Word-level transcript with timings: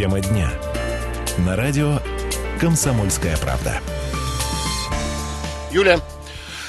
Тема 0.00 0.20
дня. 0.20 0.50
На 1.44 1.56
радио 1.56 2.00
«Комсомольская 2.58 3.36
правда». 3.36 3.82
Юля, 5.70 6.00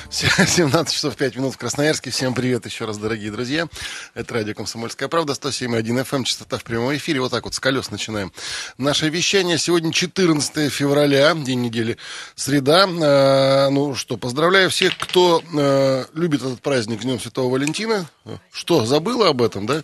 17 0.09 0.93
часов 0.93 1.15
5 1.15 1.37
минут 1.37 1.53
в 1.53 1.57
Красноярске. 1.57 2.09
Всем 2.11 2.33
привет 2.33 2.65
еще 2.65 2.83
раз, 2.83 2.97
дорогие 2.97 3.31
друзья. 3.31 3.69
Это 4.15 4.33
радио 4.33 4.53
«Комсомольская 4.53 5.07
правда», 5.07 5.31
107.1 5.31 5.81
FM, 5.81 6.15
эм, 6.17 6.23
частота 6.25 6.57
в 6.57 6.65
прямом 6.65 6.93
эфире. 6.97 7.21
Вот 7.21 7.31
так 7.31 7.45
вот 7.45 7.53
с 7.53 7.61
колес 7.61 7.89
начинаем. 7.89 8.33
Наше 8.77 9.07
вещание 9.07 9.57
сегодня 9.57 9.93
14 9.93 10.69
февраля, 10.69 11.33
день 11.33 11.61
недели, 11.61 11.95
среда. 12.35 12.85
Э, 12.85 13.69
ну 13.69 13.95
что, 13.95 14.17
поздравляю 14.17 14.69
всех, 14.69 14.97
кто 14.97 15.41
э, 15.57 16.03
любит 16.15 16.41
этот 16.41 16.61
праздник 16.61 16.99
Днем 16.99 17.17
Святого 17.17 17.49
Валентина. 17.49 18.09
Что, 18.51 18.85
забыла 18.85 19.29
об 19.29 19.41
этом, 19.41 19.67
да? 19.67 19.83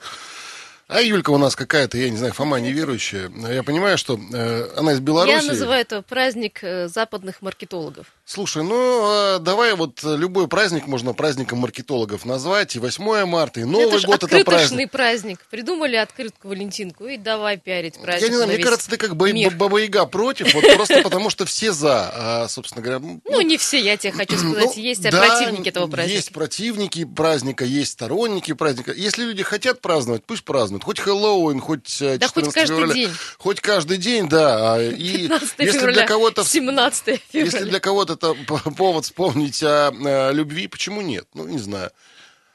А 0.90 1.02
Юлька 1.02 1.32
у 1.32 1.38
нас 1.38 1.58
какая-то, 1.58 1.98
я 1.98 2.10
не 2.10 2.16
знаю, 2.16 2.34
Фома 2.34 2.62
неверующая. 2.62 3.30
Я 3.52 3.62
понимаю, 3.64 3.98
что 3.98 4.18
э, 4.18 4.70
она 4.78 4.94
из 4.94 5.02
Беларуси. 5.02 5.36
Я 5.36 5.44
называю 5.44 5.82
это 5.82 6.02
праздник 6.02 6.60
э, 6.62 6.88
западных 6.88 7.42
маркетологов. 7.42 8.08
Слушай, 8.24 8.64
ну 8.64 9.36
э, 9.36 9.40
давай 9.40 9.76
вот 9.76 10.02
любой 10.04 10.48
праздник 10.48 10.88
можно 10.88 11.14
праздником 11.14 11.60
маркетологов 11.60 12.24
назвать. 12.24 12.78
И 12.78 12.80
8 12.80 13.26
марта, 13.26 13.60
и 13.60 13.66
Новый 13.66 13.98
это 13.98 14.08
год 14.08 14.24
это 14.24 14.46
праздник. 14.46 14.92
праздник. 14.92 15.40
Придумали 15.50 15.98
открытку 15.98 16.48
Валентинку 16.48 17.06
и 17.06 17.18
давай 17.18 17.58
пиарить 17.58 18.00
праздник. 18.02 18.24
Я 18.24 18.30
не 18.30 18.36
знаю, 18.36 18.50
мне 18.54 18.64
кажется, 18.64 18.90
ты 18.90 18.96
как 18.96 19.18
Баба 19.18 19.78
Яга 19.80 20.06
против, 20.06 20.54
вот 20.54 20.64
просто 20.74 21.02
потому 21.04 21.30
что 21.30 21.46
все 21.46 21.74
за, 21.74 22.12
а, 22.14 22.48
собственно 22.48 22.82
говоря. 22.82 23.00
Ну, 23.00 23.20
ну, 23.26 23.42
не 23.42 23.58
все, 23.58 23.78
я 23.78 23.98
тебе 23.98 24.14
хочу 24.14 24.38
сказать. 24.38 24.72
Ну, 24.78 24.82
есть 24.82 25.04
противники 25.04 25.68
этого 25.68 25.88
праздника. 25.88 26.16
Есть 26.16 26.32
противники 26.32 27.04
праздника, 27.04 27.66
есть 27.66 27.92
сторонники 27.92 28.54
праздника. 28.54 28.94
Если 28.94 29.26
люди 29.26 29.44
хотят 29.44 29.82
праздновать, 29.82 30.24
пусть 30.24 30.46
празднуют 30.46 30.77
празднуют. 30.78 30.84
Хоть 30.84 31.00
Хэллоуин, 31.00 31.60
хоть 31.60 31.86
14 31.86 32.20
да 32.20 32.28
хоть 32.28 32.54
каждый 32.54 32.76
февраля. 32.76 32.94
День. 32.94 33.12
Хоть 33.38 33.62
каждый 33.62 33.98
день, 33.98 34.30
да. 34.30 34.76
А, 34.76 34.82
и 34.82 35.30
если 35.58 35.72
февраля, 35.72 35.94
для 35.94 36.08
кого-то 36.08 36.44
17 36.44 37.04
февраля. 37.06 37.22
Если 37.32 37.64
для 37.64 37.80
кого-то 37.80 38.14
это 38.14 38.34
повод 38.78 39.06
вспомнить 39.06 39.62
о, 39.64 39.90
о 39.90 40.32
любви, 40.32 40.68
почему 40.68 41.02
нет? 41.02 41.28
Ну, 41.34 41.48
не 41.48 41.60
знаю. 41.60 41.92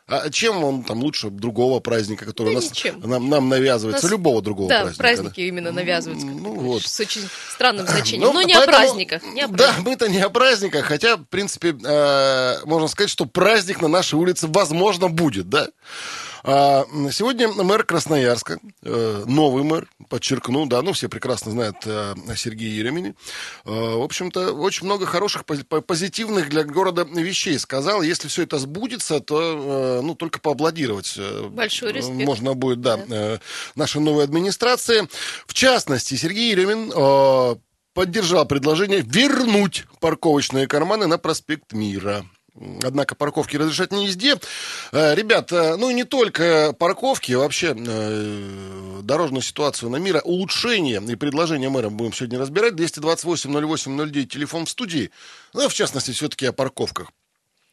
А 0.09 0.29
чем 0.31 0.62
он 0.62 0.83
там 0.83 1.01
лучше 1.03 1.31
другого 1.31 1.81
праздника, 1.81 2.27
который 2.27 2.55
да 2.55 2.61
нас, 2.61 2.73
нам, 3.03 3.31
нам 3.31 3.48
навязывается, 3.48 4.05
нас, 4.05 4.11
любого 4.11 4.42
другого 4.42 4.69
да, 4.69 4.81
праздника? 4.83 4.98
праздники 4.98 5.41
да? 5.41 5.47
именно 5.47 5.73
навязываются. 5.73 6.27
Ну, 6.27 6.55
вот. 6.55 6.83
С 6.83 7.01
очень 7.01 7.23
странным 7.48 7.86
значением. 7.89 8.27
Ну, 8.27 8.33
Но 8.34 8.42
не 8.42 8.53
поэтому, 8.53 8.77
о 8.77 8.81
праздниках. 8.81 9.23
Не 9.23 9.42
о 9.42 9.48
праздниках. 9.48 9.77
Да, 9.77 9.91
мы-то 9.91 10.09
не 10.09 10.19
о 10.19 10.29
праздниках, 10.29 10.86
хотя, 10.86 11.17
в 11.17 11.25
принципе, 11.25 11.75
э, 11.83 12.57
можно 12.64 12.89
сказать, 12.89 13.11
что 13.11 13.27
праздник 13.27 13.81
на 13.81 13.89
нашей 13.89 14.17
улице, 14.17 14.48
возможно, 14.48 15.09
будет, 15.09 15.48
да? 15.48 15.69
А, 16.45 16.85
сегодня 17.12 17.48
мэр 17.48 17.85
Красноярска, 17.85 18.59
э, 18.83 19.25
новый 19.27 19.62
мэр, 19.62 19.89
подчеркну, 20.09 20.67
да, 20.67 20.83
ну 20.83 20.93
все 20.93 21.09
прекрасно 21.09 21.53
знают 21.53 21.77
э, 21.85 22.15
о 22.29 22.37
Сергее 22.37 22.77
Еремине. 22.77 23.15
Э, 23.65 23.71
в 23.71 24.03
общем-то, 24.03 24.53
очень 24.53 24.87
много 24.87 25.07
хороших, 25.07 25.45
позитивных 25.45 26.48
для 26.48 26.65
города 26.65 27.05
вещей 27.05 27.59
сказал. 27.59 28.03
Если 28.03 28.27
все 28.27 28.43
это 28.43 28.59
сбудется, 28.59 29.20
то, 29.20 30.01
ну, 30.03 30.15
только 30.15 30.41
поаплодировать. 30.41 31.19
Большой 31.51 31.93
респект. 31.93 32.27
Можно 32.27 32.55
будет, 32.55 32.81
да, 32.81 32.97
да. 32.97 33.41
нашей 33.77 34.01
новой 34.01 34.25
администрации. 34.25 35.09
В 35.47 35.55
частности, 35.55 36.15
Сергей 36.15 36.51
Еремин 36.51 36.93
поддержал 37.95 38.47
предложение 38.47 39.01
вернуть 39.01 39.85
парковочные 40.01 40.67
карманы 40.67 41.07
на 41.07 41.19
проспект 41.19 41.73
Мира. 41.73 42.25
Однако 42.83 43.14
парковки 43.14 43.56
разрешать 43.56 43.92
не 43.92 44.06
везде. 44.06 44.36
Э, 44.92 45.14
ребята, 45.14 45.77
ну 45.78 45.89
и 45.89 45.95
не 45.95 46.05
только 46.05 46.75
парковки, 46.78 47.33
вообще 47.33 47.75
э, 47.75 49.00
дорожную 49.03 49.42
ситуацию 49.42 49.91
на 49.91 49.97
мира, 49.97 50.20
улучшение 50.20 51.03
и 51.03 51.17
предложение 51.17 51.70
мэра 51.70 51.89
будем 51.89 52.12
сегодня 52.12 52.39
разбирать. 52.39 52.75
228-08-09, 52.75 54.25
телефон 54.27 54.67
в 54.67 54.70
студии. 54.70 55.11
Ну, 55.55 55.68
в 55.68 55.74
частности, 55.74 56.11
все-таки 56.11 56.46
о 56.46 56.52
парковках. 56.52 57.11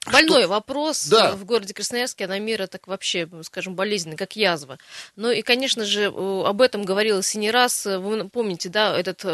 Больной 0.06 0.44
Что? 0.44 0.50
вопрос 0.50 1.08
да. 1.08 1.34
в 1.34 1.44
городе 1.44 1.74
Красноярске, 1.74 2.26
а 2.26 2.30
на 2.30 2.40
мира 2.40 2.68
так 2.68 2.88
вообще, 2.88 3.28
скажем, 3.44 3.76
болезненный, 3.76 4.16
как 4.16 4.38
язва. 4.38 4.78
Ну 5.18 5.30
и, 5.30 5.42
конечно 5.42 5.84
же, 5.84 6.06
об 6.06 6.62
этом 6.62 6.84
говорилось 6.84 7.36
и 7.36 7.38
не 7.38 7.52
раз. 7.52 7.86
Вы 7.86 8.30
помните, 8.30 8.70
да, 8.70 8.98
этот 8.98 9.26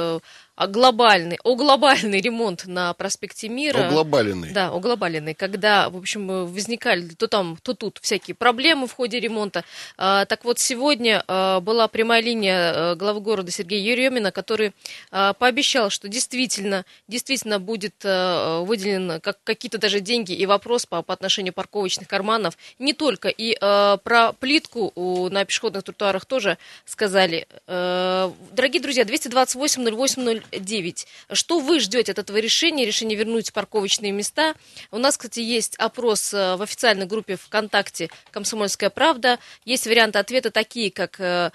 а 0.55 0.67
глобальный, 0.67 1.37
о 1.43 1.55
глобальный 1.55 2.21
ремонт 2.21 2.65
на 2.65 2.93
проспекте 2.93 3.49
Мира. 3.49 3.87
О 3.87 3.89
глобальный. 3.89 4.51
Да, 4.51 4.71
о 4.71 4.79
глобальный. 4.79 5.33
Когда, 5.33 5.89
в 5.89 5.97
общем, 5.97 6.45
возникали 6.45 7.09
то 7.09 7.27
там, 7.27 7.57
то 7.61 7.73
тут 7.73 7.99
всякие 8.01 8.35
проблемы 8.35 8.87
в 8.87 8.93
ходе 8.93 9.19
ремонта. 9.19 9.65
А, 9.97 10.25
так 10.25 10.45
вот, 10.45 10.59
сегодня 10.59 11.23
а, 11.27 11.59
была 11.59 11.87
прямая 11.87 12.21
линия 12.21 12.73
а, 12.73 12.95
главы 12.95 13.19
города 13.19 13.51
Сергея 13.51 13.81
Еремина, 13.81 14.31
который 14.31 14.71
а, 15.11 15.33
пообещал, 15.33 15.89
что 15.89 16.07
действительно, 16.07 16.85
действительно 17.07 17.59
будет 17.59 17.95
а, 18.05 18.61
выделен 18.61 19.19
как, 19.19 19.37
какие-то 19.43 19.77
даже 19.77 19.99
деньги 19.99 20.31
и 20.31 20.45
вопрос 20.45 20.85
по, 20.85 21.01
по 21.01 21.13
отношению 21.13 21.53
парковочных 21.53 22.07
карманов. 22.07 22.57
Не 22.79 22.93
только. 22.93 23.27
И 23.27 23.57
а, 23.59 23.97
про 23.97 24.31
плитку 24.31 24.93
у, 24.95 25.27
на 25.29 25.43
пешеходных 25.43 25.83
тротуарах 25.83 26.25
тоже 26.25 26.57
сказали. 26.85 27.45
А, 27.67 28.31
дорогие 28.51 28.81
друзья, 28.81 29.03
228 29.03 29.83
08 29.85 30.44
9. 30.51 31.07
Что 31.33 31.59
вы 31.59 31.79
ждете 31.79 32.11
от 32.11 32.19
этого 32.19 32.37
решения, 32.37 32.85
решения 32.85 33.15
вернуть 33.15 33.53
парковочные 33.53 34.11
места? 34.11 34.55
У 34.91 34.97
нас, 34.97 35.17
кстати, 35.17 35.39
есть 35.39 35.75
опрос 35.77 36.33
э, 36.33 36.55
в 36.55 36.61
официальной 36.61 37.05
группе 37.05 37.35
ВКонтакте 37.35 38.09
«Комсомольская 38.31 38.89
правда». 38.89 39.39
Есть 39.65 39.87
варианты 39.87 40.19
ответа 40.19 40.51
такие, 40.51 40.91
как 40.91 41.19
э, 41.19 41.51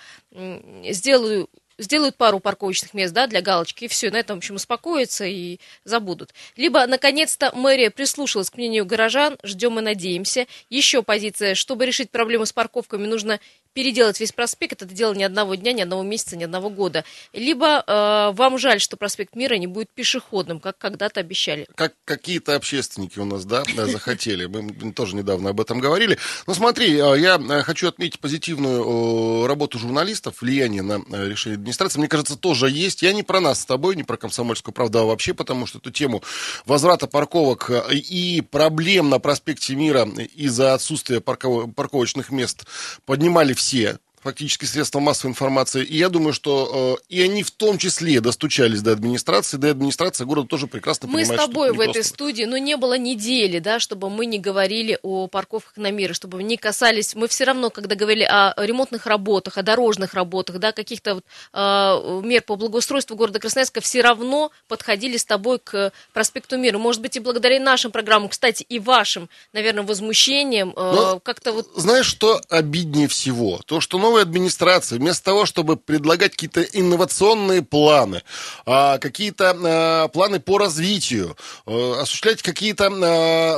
«сделаю 0.91 1.49
сделают 1.81 2.17
пару 2.17 2.41
парковочных 2.41 2.95
мест, 2.95 3.13
да, 3.13 3.27
для 3.27 3.43
галочки, 3.43 3.85
и 3.85 3.89
все, 3.89 4.11
на 4.11 4.19
этом, 4.19 4.37
в 4.37 4.39
общем, 4.39 4.57
успокоятся 4.57 5.25
и 5.25 5.59
забудут. 5.85 6.33
Либо, 6.57 6.87
наконец-то, 6.87 7.51
мэрия 7.55 7.91
прислушалась 7.91 8.51
к 8.51 8.57
мнению 8.57 8.87
горожан, 8.87 9.39
ждем 9.43 9.79
и 9.79 9.83
надеемся. 9.83 10.47
Еще 10.69 11.03
позиция, 11.03 11.55
чтобы 11.55 11.87
решить 11.87 12.11
проблему 12.11 12.47
с 12.47 12.53
парковками, 12.53 13.07
нужно 13.07 13.41
переделать 13.73 14.19
весь 14.19 14.33
проспект, 14.33 14.83
это 14.83 14.93
дело 14.93 15.15
ни 15.15 15.23
одного 15.23 15.55
дня, 15.55 15.73
ни 15.73 15.81
одного 15.81 16.03
месяца, 16.03 16.37
ни 16.37 16.45
одного 16.45 16.71
года. 16.71 17.05
Либо 17.33 17.85
э, 17.87 18.35
вам 18.35 18.59
жаль, 18.59 18.81
что 18.81 18.97
проспект 18.97 19.37
Мира 19.37 19.55
не 19.55 19.69
будет 19.69 19.91
пешеходным, 19.91 20.59
как 20.61 20.77
когда-то 20.79 21.21
обещали. 21.21 21.67
Как 21.77 21.95
какие-то 22.05 22.57
общественники 22.57 23.19
у 23.19 23.25
нас, 23.25 23.45
да, 23.45 23.65
захотели. 23.87 24.47
Мы 24.47 24.93
тоже 24.93 25.15
недавно 25.15 25.51
об 25.51 25.61
этом 25.61 25.79
говорили. 25.79 26.19
Но 26.47 26.55
смотри, 26.55 26.95
э, 26.95 27.19
я 27.21 27.37
э, 27.37 27.63
хочу 27.63 27.89
отметить 27.89 28.19
позитивную 28.19 29.47
работу 29.47 29.79
журналистов, 29.79 30.41
влияние 30.41 30.83
на 30.83 31.01
э, 31.11 31.29
решение 31.29 31.59
администрации. 31.71 31.99
Мне 31.99 32.09
кажется, 32.09 32.37
тоже 32.37 32.71
есть. 32.71 33.03
Я 33.03 33.13
не 33.13 33.23
про 33.23 33.41
нас 33.41 33.61
с 33.61 33.65
тобой, 33.65 33.97
не 33.97 34.03
про 34.03 34.17
комсомольскую 34.17 34.75
правду, 34.75 34.99
а 34.99 35.05
вообще 35.05 35.35
потому, 35.35 35.67
что 35.67 35.79
эту 35.79 35.91
тему 35.91 36.23
возврата 36.67 37.07
парковок 37.07 37.71
и 37.91 38.43
проблем 38.51 39.09
на 39.09 39.19
проспекте 39.19 39.75
Мира 39.75 40.09
из-за 40.35 40.75
отсутствия 40.75 41.21
парковочных 41.21 42.31
мест 42.31 42.67
поднимали 43.07 43.53
все 43.53 43.99
фактически 44.21 44.65
средства 44.65 45.01
массовой 45.01 45.31
информации. 45.31 45.85
И 45.85 45.97
я 45.97 46.09
думаю, 46.09 46.33
что 46.33 46.99
э, 46.99 47.05
и 47.09 47.23
они 47.23 47.43
в 47.43 47.51
том 47.51 47.79
числе 47.79 48.21
достучались 48.21 48.83
до 48.83 48.93
администрации, 48.93 49.57
да 49.57 49.69
и 49.69 49.71
администрация 49.71 50.27
города 50.27 50.49
тоже 50.49 50.67
прекрасно 50.67 51.09
мы 51.09 51.21
понимает, 51.21 51.41
Мы 51.41 51.45
с 51.45 51.47
тобой 51.47 51.73
в 51.73 51.81
этой 51.81 52.05
студии, 52.05 52.45
но 52.45 52.59
не 52.59 52.77
было 52.77 52.99
недели, 52.99 53.59
да, 53.59 53.81
чтобы 53.81 54.11
мы 54.11 54.27
не 54.27 54.39
говорили 54.39 54.99
о 55.03 55.27
парковках 55.27 55.77
на 55.77 55.91
мире, 55.91 56.15
чтобы 56.15 56.43
не 56.43 56.57
касались, 56.57 57.15
мы 57.15 57.29
все 57.29 57.45
равно, 57.45 57.71
когда 57.71 57.95
говорили 57.95 58.25
о 58.25 58.55
ремонтных 58.59 59.07
работах, 59.07 59.59
о 59.59 59.63
дорожных 59.63 60.15
работах, 60.15 60.59
да, 60.59 60.73
каких-то 60.73 61.17
вот, 61.17 61.25
э, 61.53 62.21
мер 62.25 62.43
по 62.43 62.57
благоустройству 62.57 63.17
города 63.17 63.39
Красноярска, 63.39 63.81
все 63.81 64.03
равно 64.03 64.51
подходили 64.69 65.17
с 65.17 65.25
тобой 65.25 65.59
к 65.59 65.93
проспекту 66.13 66.59
Мира. 66.59 66.79
Может 66.79 67.03
быть, 67.03 67.17
и 67.17 67.21
благодаря 67.21 67.61
нашим 67.61 67.91
программам, 67.91 68.29
кстати, 68.29 68.65
и 68.69 68.79
вашим, 68.79 69.29
наверное, 69.53 69.85
возмущением, 69.85 70.75
э, 70.77 71.21
как-то 71.23 71.53
вот... 71.53 71.69
Знаешь, 71.75 72.07
что 72.07 72.41
обиднее 72.49 73.09
всего? 73.09 73.61
То, 73.67 73.81
что 73.81 73.99
новая 74.11 74.23
администрация, 74.23 74.99
вместо 74.99 75.25
того, 75.25 75.47
чтобы 75.47 75.77
предлагать 75.77 76.33
какие-то 76.33 76.63
инновационные 76.63 77.63
планы, 77.63 78.23
а, 78.67 78.99
какие-то 78.99 79.57
а, 79.57 80.09
планы 80.09 80.41
по 80.41 80.59
развитию, 80.59 81.37
а, 81.65 82.01
осуществлять 82.03 82.43
какие-то 82.43 82.91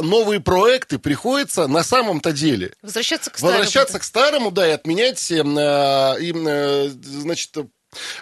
новые 0.02 0.40
проекты, 0.40 0.98
приходится 0.98 1.66
на 1.68 1.82
самом-то 1.82 2.32
деле 2.32 2.74
возвращаться 2.82 3.30
к 3.30 3.38
старому. 3.38 3.58
Возвращаться 3.58 3.98
к 3.98 4.04
старому, 4.04 4.50
да, 4.50 4.68
и 4.68 4.72
отменять, 4.72 5.30
и, 5.30 5.42
э, 5.42 6.88
значит, 7.02 7.56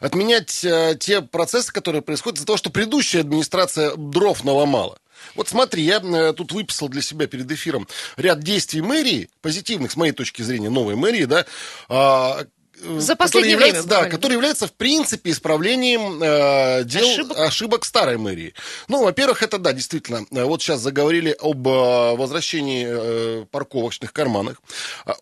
отменять 0.01 0.65
э, 0.65 0.97
те 1.01 1.21
процессы, 1.21 1.73
которые 1.73 2.03
происходят 2.03 2.39
из-за 2.39 2.47
того, 2.47 2.57
что 2.57 2.71
предыдущая 2.71 3.23
администрация 3.23 3.93
дров 3.97 4.45
наломала. 4.45 4.99
Вот 5.35 5.49
смотри, 5.49 5.83
я 5.83 5.99
э, 5.99 6.33
тут 6.33 6.53
выписал 6.53 6.89
для 6.89 7.03
себя 7.03 7.27
перед 7.27 7.51
эфиром 7.51 7.89
ряд 8.17 8.41
действий 8.41 8.81
мэрии, 8.81 9.29
позитивных, 9.43 9.93
с 9.93 9.97
моей 9.97 10.13
точки 10.13 10.43
зрения, 10.43 10.71
новой 10.71 10.97
мэрии, 10.97 11.25
да, 11.25 11.47
а, 11.89 12.45
за 12.83 13.17
последнее 13.17 13.53
является, 13.53 13.83
время. 13.83 14.05
Да, 14.05 14.09
который 14.09 14.33
является, 14.35 14.67
в 14.67 14.73
принципе, 14.73 15.31
исправлением 15.31 16.23
э, 16.23 16.85
дел, 16.85 17.09
ошибок? 17.09 17.39
ошибок 17.39 17.85
старой 17.85 18.17
мэрии. 18.17 18.55
Ну, 18.89 19.03
во-первых, 19.05 19.43
это, 19.43 19.59
да, 19.59 19.73
действительно, 19.73 20.25
э, 20.31 20.45
вот 20.45 20.63
сейчас 20.63 20.81
заговорили 20.81 21.37
об 21.41 21.67
э, 21.67 22.17
возвращении 22.17 22.87
э, 22.89 23.45
парковочных 23.51 24.13
карманах. 24.13 24.63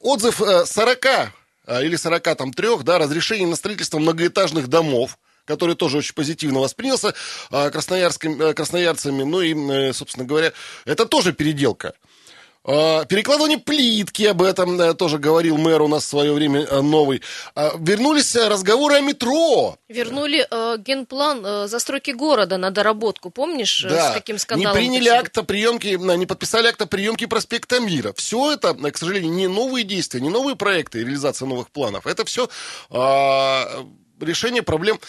Отзыв 0.01 0.41
э, 0.41 0.67
40 0.67 1.07
а, 1.67 1.83
или 1.83 1.97
43, 1.97 2.83
да, 2.83 2.99
разрешение 2.99 3.47
на 3.47 3.57
строительство 3.57 3.99
многоэтажных 3.99 4.69
домов, 4.69 5.19
который 5.49 5.75
тоже 5.75 5.99
очень 5.99 6.15
позитивно 6.15 6.61
воспринялся 6.61 7.15
а, 7.51 7.71
красноярским, 7.71 8.41
э, 8.41 8.55
красноярцами. 8.55 9.23
Ну 9.25 9.41
и, 9.41 9.55
э, 9.55 9.93
собственно 9.93 10.27
говоря, 10.27 10.53
это 10.85 11.07
тоже 11.07 11.33
переделка. 11.33 11.95
А, 12.71 13.07
перекладывание 13.07 13.57
плитки, 13.59 14.25
об 14.25 14.43
этом 14.43 14.79
э, 14.79 14.93
тоже 14.93 15.17
говорил 15.19 15.57
мэр 15.57 15.81
у 15.81 15.89
нас 15.89 16.05
в 16.05 16.09
свое 16.09 16.35
время 16.35 16.67
новый. 16.83 17.23
А, 17.55 17.73
вернулись 17.79 18.37
разговоры 18.37 18.97
о 18.97 19.01
метро. 19.01 19.79
Вернули 19.89 20.47
э, 20.51 20.77
генплан 20.79 21.47
э, 21.47 21.67
застройки 21.69 22.11
города 22.11 22.59
на 22.59 22.71
доработку, 22.71 23.31
помнишь, 23.31 23.87
да. 23.89 24.11
с 24.11 24.15
каким 24.15 24.37
скандалом? 24.39 24.77
Не 24.77 24.87
приняли 24.87 25.09
акта 25.09 25.45
приемки, 25.45 25.97
не 25.97 26.27
подписали 26.27 26.67
акта 26.67 26.85
приемки 26.85 27.25
проспекта 27.25 27.81
Мира. 27.81 28.13
Все 28.15 28.53
это, 28.53 28.75
к 28.75 28.99
сожалению, 28.99 29.33
не 29.33 29.49
новые 29.49 29.85
действия, 29.85 30.21
не 30.21 30.29
новые 30.29 30.55
проекты, 30.55 30.99
реализация 30.99 31.47
новых 31.47 31.71
планов. 31.71 32.07
Это 32.07 32.27
все 32.27 32.51
решение 34.21 34.63
проблем, 34.63 35.01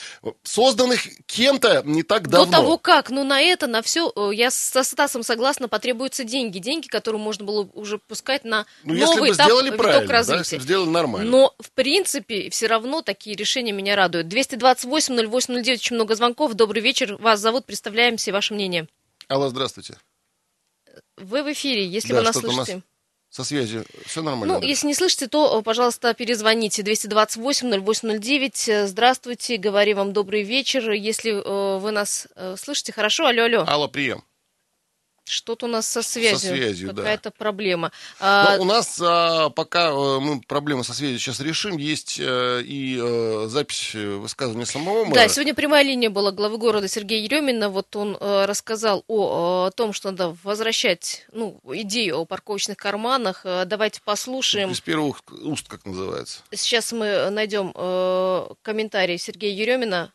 созданных 0.43 1.01
кем-то 1.25 1.81
не 1.85 2.03
так 2.03 2.27
давно. 2.27 2.45
До 2.45 2.51
того 2.51 2.77
как, 2.77 3.09
ну 3.09 3.23
на 3.23 3.41
это, 3.41 3.67
на 3.67 3.81
все, 3.81 4.11
э, 4.15 4.31
я 4.33 4.51
со 4.51 4.83
Стасом 4.83 5.23
согласна, 5.23 5.67
потребуются 5.67 6.23
деньги. 6.23 6.59
Деньги, 6.59 6.87
которые 6.87 7.21
можно 7.21 7.45
было 7.45 7.69
уже 7.73 7.97
пускать 7.97 8.43
на 8.43 8.65
ну, 8.83 8.93
новый 8.93 9.01
если 9.01 9.19
бы 9.19 9.33
сделали 9.33 9.69
этап, 9.69 9.77
правильно, 9.77 10.13
развития. 10.13 10.35
Да, 10.35 10.39
если 10.39 10.57
бы 10.57 10.63
сделали 10.63 10.89
нормально. 10.89 11.29
Но, 11.29 11.55
в 11.59 11.71
принципе, 11.71 12.49
все 12.49 12.67
равно 12.67 13.01
такие 13.01 13.35
решения 13.35 13.71
меня 13.71 13.95
радуют. 13.95 14.27
228-08-09, 14.27 15.73
очень 15.73 15.95
много 15.95 16.15
звонков. 16.15 16.53
Добрый 16.53 16.81
вечер, 16.81 17.17
вас 17.17 17.39
зовут, 17.39 17.65
представляемся, 17.65 18.31
ваше 18.31 18.53
мнение. 18.53 18.87
Алло, 19.27 19.49
здравствуйте. 19.49 19.97
Вы 21.17 21.43
в 21.43 21.51
эфире, 21.51 21.85
если 21.85 22.13
да, 22.13 22.19
вы 22.19 22.25
нас 22.25 22.35
слышите. 22.35 22.75
Нас 22.75 22.83
со 23.29 23.43
связью 23.43 23.85
все 24.05 24.21
нормально? 24.21 24.59
Ну, 24.59 24.65
если 24.65 24.87
не 24.87 24.93
слышите, 24.93 25.27
то, 25.27 25.61
пожалуйста, 25.61 26.13
перезвоните 26.13 26.81
228-0809. 26.81 28.87
Здравствуйте, 28.87 29.57
говорю 29.57 29.97
вам 29.97 30.13
добрый 30.13 30.43
вечер. 30.43 30.91
Если 30.91 31.31
э, 31.31 31.79
вы 31.79 31.91
нас 31.91 32.27
э, 32.35 32.55
слышите, 32.57 32.91
хорошо, 32.91 33.27
алло, 33.27 33.43
алло. 33.43 33.65
Алло, 33.67 33.87
прием. 33.87 34.23
Что-то 35.29 35.67
у 35.67 35.69
нас 35.69 35.87
со 35.87 36.01
связью. 36.01 36.39
Со 36.39 36.47
связью, 36.47 36.89
Какая-то 36.89 37.29
да. 37.29 37.35
проблема. 37.37 37.91
А... 38.19 38.57
у 38.59 38.63
нас 38.63 38.99
а, 39.01 39.49
пока 39.49 39.89
а, 39.91 40.19
мы 40.19 40.41
проблемы 40.41 40.83
со 40.83 40.93
связью 40.93 41.19
сейчас 41.19 41.39
решим, 41.39 41.77
есть 41.77 42.19
а, 42.19 42.59
и 42.59 42.97
а, 42.99 43.47
запись 43.47 43.93
высказывания 43.93 44.65
самого 44.65 45.05
мэра. 45.05 45.15
Да, 45.15 45.27
сегодня 45.27 45.53
прямая 45.53 45.83
линия 45.83 46.09
была 46.09 46.31
главы 46.31 46.57
города 46.57 46.87
Сергея 46.87 47.23
Еремина. 47.23 47.69
Вот 47.69 47.95
он 47.95 48.17
а, 48.19 48.47
рассказал 48.47 49.03
о, 49.07 49.67
о 49.67 49.71
том, 49.71 49.93
что 49.93 50.11
надо 50.11 50.35
возвращать 50.43 51.25
ну, 51.31 51.59
идею 51.73 52.19
о 52.19 52.25
парковочных 52.25 52.77
карманах. 52.77 53.41
А, 53.43 53.65
давайте 53.65 54.01
послушаем. 54.03 54.71
Из 54.71 54.81
первых 54.81 55.21
уст, 55.43 55.67
как 55.67 55.85
называется. 55.85 56.41
Сейчас 56.51 56.91
мы 56.91 57.29
найдем 57.29 57.71
а, 57.75 58.53
комментарий 58.61 59.17
Сергея 59.17 59.53
Еремина 59.53 60.11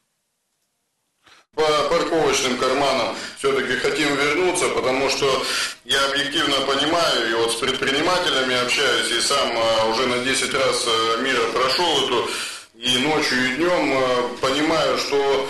по 1.54 1.62
парковочным 1.88 2.56
карманам 2.58 3.16
все-таки 3.38 3.76
хотим 3.76 4.14
вернуться, 4.16 4.68
потому 4.70 5.08
что 5.08 5.44
я 5.84 6.04
объективно 6.06 6.56
понимаю, 6.62 7.30
и 7.30 7.34
вот 7.34 7.52
с 7.52 7.56
предпринимателями 7.56 8.60
общаюсь, 8.60 9.10
и 9.12 9.20
сам 9.20 9.50
а, 9.56 9.86
уже 9.86 10.06
на 10.06 10.18
10 10.18 10.54
раз 10.54 10.84
а, 10.86 11.20
мира 11.20 11.42
прошел 11.52 12.06
эту, 12.06 12.28
и 12.76 12.98
ночью, 12.98 13.44
и 13.44 13.56
днем 13.56 13.96
а, 13.96 14.36
понимаю, 14.40 14.98
что 14.98 15.48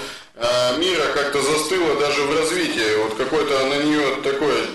мира 0.79 1.05
как-то 1.15 1.41
застыла 1.41 1.95
даже 2.01 2.23
в 2.23 2.37
развитии. 2.37 2.97
Вот 3.05 3.15
какой-то 3.15 3.67
на 3.67 3.85
нее 3.85 4.17
такой, 4.25 4.67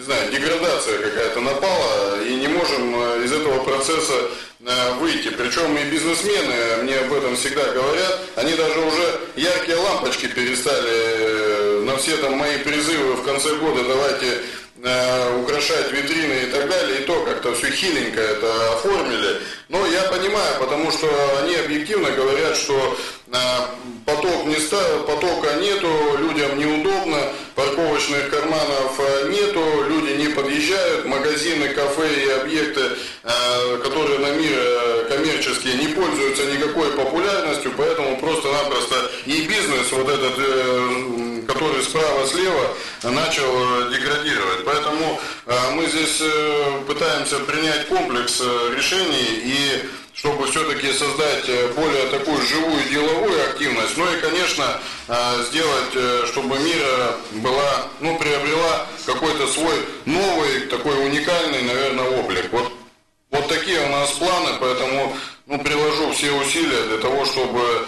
не 0.00 0.06
знаю, 0.06 0.32
деградация 0.32 0.98
какая-то 0.98 1.40
напала, 1.40 2.22
и 2.22 2.34
не 2.36 2.48
можем 2.48 3.22
из 3.22 3.32
этого 3.32 3.62
процесса 3.62 4.14
Э, 4.62 4.92
выйти. 4.98 5.28
Причем 5.30 5.74
и 5.74 5.84
бизнесмены 5.84 6.82
мне 6.82 6.98
об 6.98 7.12
этом 7.14 7.34
всегда 7.34 7.64
говорят. 7.72 8.20
Они 8.36 8.52
даже 8.52 8.78
уже 8.78 9.20
яркие 9.36 9.78
лампочки 9.78 10.26
перестали 10.26 10.90
э, 10.90 11.82
на 11.86 11.96
все 11.96 12.18
там 12.18 12.36
мои 12.36 12.58
призывы 12.58 13.14
в 13.14 13.24
конце 13.24 13.56
года 13.56 13.82
давайте 13.84 14.42
э, 14.82 15.40
украшать 15.40 15.90
витрины 15.92 16.42
и 16.42 16.50
так 16.50 16.68
далее, 16.68 17.00
и 17.00 17.04
то 17.04 17.24
как-то 17.24 17.54
все 17.54 17.70
хиленько 17.70 18.20
это 18.20 18.74
оформили. 18.74 19.40
Но 19.70 19.86
я 19.86 20.02
понимаю, 20.02 20.54
потому 20.58 20.90
что 20.90 21.08
они 21.42 21.54
объективно 21.54 22.10
говорят, 22.10 22.54
что 22.54 22.98
поток 24.04 24.44
не 24.44 24.56
ста, 24.56 24.82
потока 25.06 25.54
нету, 25.54 25.88
людям 26.18 26.58
неудобно, 26.58 27.32
парковочных 27.60 28.30
карманов 28.30 28.98
нету, 29.28 29.84
люди 29.86 30.12
не 30.12 30.28
подъезжают, 30.28 31.04
магазины, 31.04 31.68
кафе 31.68 32.08
и 32.24 32.30
объекты, 32.30 32.80
которые 33.82 34.18
на 34.20 34.30
мире 34.30 35.04
коммерческие, 35.08 35.74
не 35.74 35.88
пользуются 35.88 36.44
никакой 36.46 36.90
популярностью, 36.92 37.72
поэтому 37.76 38.18
просто-напросто 38.18 39.10
и 39.26 39.42
бизнес 39.46 39.92
вот 39.92 40.08
этот, 40.08 41.46
который 41.46 41.82
справа-слева, 41.82 42.76
начал 43.02 43.90
деградировать. 43.90 44.64
Поэтому 44.64 45.20
мы 45.72 45.86
здесь 45.86 46.22
пытаемся 46.86 47.40
принять 47.40 47.88
комплекс 47.88 48.40
решений 48.74 49.42
и 49.44 49.82
чтобы 50.20 50.50
все-таки 50.50 50.92
создать 50.92 51.48
э, 51.48 51.72
более 51.72 52.06
такую 52.08 52.42
живую 52.42 52.84
деловую 52.90 53.42
активность, 53.50 53.96
ну 53.96 54.04
и, 54.12 54.20
конечно, 54.20 54.78
э, 55.08 55.44
сделать, 55.48 55.94
э, 55.94 56.24
чтобы 56.26 56.58
мира 56.58 57.16
была, 57.42 57.86
ну, 58.00 58.18
приобрела 58.18 58.86
какой-то 59.06 59.46
свой 59.46 59.74
новый, 60.04 60.66
такой 60.66 61.06
уникальный, 61.06 61.62
наверное, 61.62 62.20
облик. 62.20 62.52
Вот, 62.52 62.70
вот 63.30 63.48
такие 63.48 63.80
у 63.80 63.88
нас 63.88 64.10
планы, 64.10 64.50
поэтому, 64.60 65.16
ну, 65.46 65.58
приложу 65.58 66.12
все 66.12 66.32
усилия 66.32 66.82
для 66.82 66.98
того, 66.98 67.24
чтобы, 67.24 67.86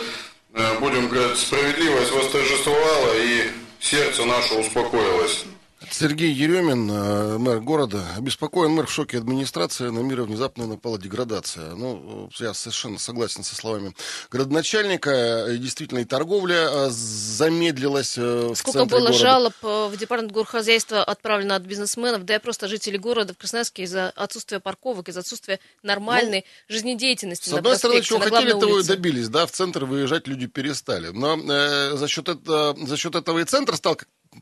будем 0.81 1.09
говорить, 1.09 1.39
справедливость 1.39 2.13
восторжествовала 2.13 3.15
и 3.15 3.51
сердце 3.79 4.25
наше 4.25 4.55
успокоилось. 4.55 5.45
Сергей 5.93 6.33
Еремин, 6.33 6.91
э, 6.91 7.39
мэр 7.39 7.61
города, 7.61 8.03
обеспокоен 8.17 8.73
мэр 8.73 8.87
в 8.87 8.93
шоке 8.93 9.19
администрации, 9.19 9.89
на 9.89 10.01
мира 10.01 10.25
внезапно 10.25 10.67
напала 10.67 10.99
деградация. 10.99 11.75
Ну, 11.75 12.31
я 12.39 12.55
совершенно 12.55 12.99
согласен 12.99 13.45
со 13.45 13.55
словами 13.55 13.95
градоначальника. 14.31 15.47
Действительно, 15.59 15.99
и 15.99 16.05
торговля 16.05 16.69
э, 16.71 16.89
замедлилась 16.91 18.17
э, 18.17 18.49
в 18.49 18.57
Сколько 18.57 18.87
было 18.87 19.01
города. 19.01 19.19
жалоб 19.19 19.55
в 19.63 19.97
департамент 19.97 20.33
горхозяйства 20.33 21.05
отправлено 21.05 21.57
от 21.57 21.63
бизнесменов, 21.63 22.25
да 22.25 22.37
и 22.37 22.39
просто 22.39 22.69
жителей 22.69 22.99
города 22.99 23.35
в 23.35 23.39
Красноярске 23.39 23.83
из-за 23.83 24.11
отсутствия 24.11 24.61
парковок, 24.61 25.09
из-за 25.09 25.21
отсутствия 25.21 25.61
нормальной 25.83 26.47
ну, 26.69 26.75
жизнедеятельности 26.75 27.51
С 27.51 27.53
одной 27.53 27.77
стороны, 27.77 28.01
чего 28.01 28.19
хотели, 28.19 28.53
того 28.53 28.81
и 28.81 28.83
добились. 28.83 29.29
Да, 29.29 29.47
в 29.47 29.51
центр 29.51 29.85
выезжать 29.85 30.27
люди 30.27 30.47
перестали. 30.47 31.09
Но 31.09 31.37
э, 31.37 31.97
за, 31.97 32.09
счет 32.09 32.29
это, 32.29 32.75
за 32.81 32.97
счет 32.97 33.15
этого 33.15 33.41
и 33.41 33.45
центр 33.45 33.77
стал 33.77 33.97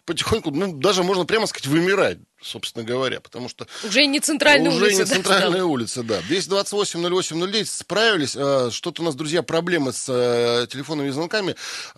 потихоньку, 0.04 0.50
ну, 0.50 0.72
даже 0.72 1.02
можно 1.02 1.24
прямо 1.24 1.46
сказать, 1.46 1.66
вымирать 1.66 2.18
собственно 2.42 2.84
говоря, 2.84 3.20
потому 3.20 3.48
что... 3.48 3.66
Уже 3.84 4.06
не 4.06 4.20
центральная 4.20 4.70
уже 4.70 4.84
улица. 4.84 5.02
Уже 5.02 5.02
не 5.02 5.16
центральная 5.16 5.60
да, 5.60 5.66
улица, 5.66 6.02
да. 6.02 6.20
228-08-09 6.28 7.64
справились. 7.64 8.36
А, 8.36 8.70
что-то 8.70 9.02
у 9.02 9.04
нас, 9.04 9.14
друзья, 9.14 9.42
проблемы 9.42 9.92
с 9.92 10.06
а, 10.08 10.66
телефонными 10.66 11.10
звонками. 11.10 11.54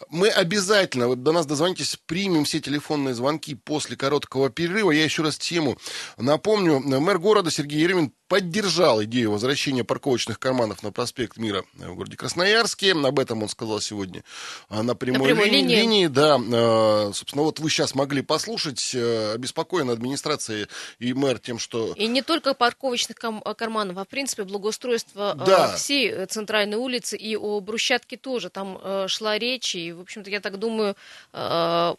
Мы 0.09 0.29
обязательно, 0.29 1.09
вот 1.09 1.23
до 1.23 1.33
нас 1.33 1.47
дозвонитесь, 1.47 1.99
примем 2.07 2.45
все 2.45 2.61
телефонные 2.61 3.15
звонки 3.15 3.55
после 3.55 3.97
короткого 3.97 4.51
перерыва. 4.51 4.91
Я 4.91 5.05
еще 5.05 5.23
раз 5.23 5.39
тему 5.39 5.79
напомню. 6.17 6.81
Мэр 6.81 7.19
города 7.19 7.51
Сергей 7.51 7.81
Еремин 7.81 8.13
поддержал 8.29 9.03
идею 9.05 9.33
возвращения 9.33 9.85
парковочных 9.85 10.39
карманов 10.39 10.83
на 10.83 10.91
проспект 10.91 11.37
Мира 11.37 11.65
в 11.75 11.95
городе 11.95 12.17
Красноярске. 12.17 12.93
Об 12.93 13.19
этом 13.19 13.43
он 13.43 13.49
сказал 13.49 13.81
сегодня 13.81 14.25
на 14.71 14.95
прямой, 14.95 15.19
на 15.19 15.25
прямой 15.27 15.51
линии. 15.51 15.77
линии. 15.77 16.07
Да, 16.07 17.13
собственно, 17.13 17.43
вот 17.43 17.61
вы 17.61 17.69
сейчас 17.69 17.95
могли 17.95 18.23
послушать. 18.23 18.95
Обеспокоен 18.95 19.91
администрация 19.91 20.32
администрации 20.33 20.69
и 20.99 21.13
мэр 21.15 21.39
тем, 21.39 21.59
что... 21.59 21.93
И 21.97 22.07
не 22.07 22.23
только 22.23 22.55
парковочных 22.55 23.17
карманов, 23.57 23.97
а 23.99 24.05
в 24.05 24.09
принципе 24.09 24.45
благоустройство 24.45 25.37
э, 25.39 25.45
да. 25.45 25.75
всей 25.77 26.11
э, 26.11 26.27
центральной 26.27 26.77
улицы 26.77 27.17
и 27.17 27.37
о 27.37 27.61
брусчатке 27.61 28.17
тоже. 28.17 28.51
Там 28.51 28.79
э, 28.83 29.07
шла 29.09 29.39
речь, 29.39 29.75
и, 29.75 29.93
в 29.93 30.01
общем-то, 30.01 30.31
я 30.31 30.41
так 30.41 30.59
думаю, 30.59 30.97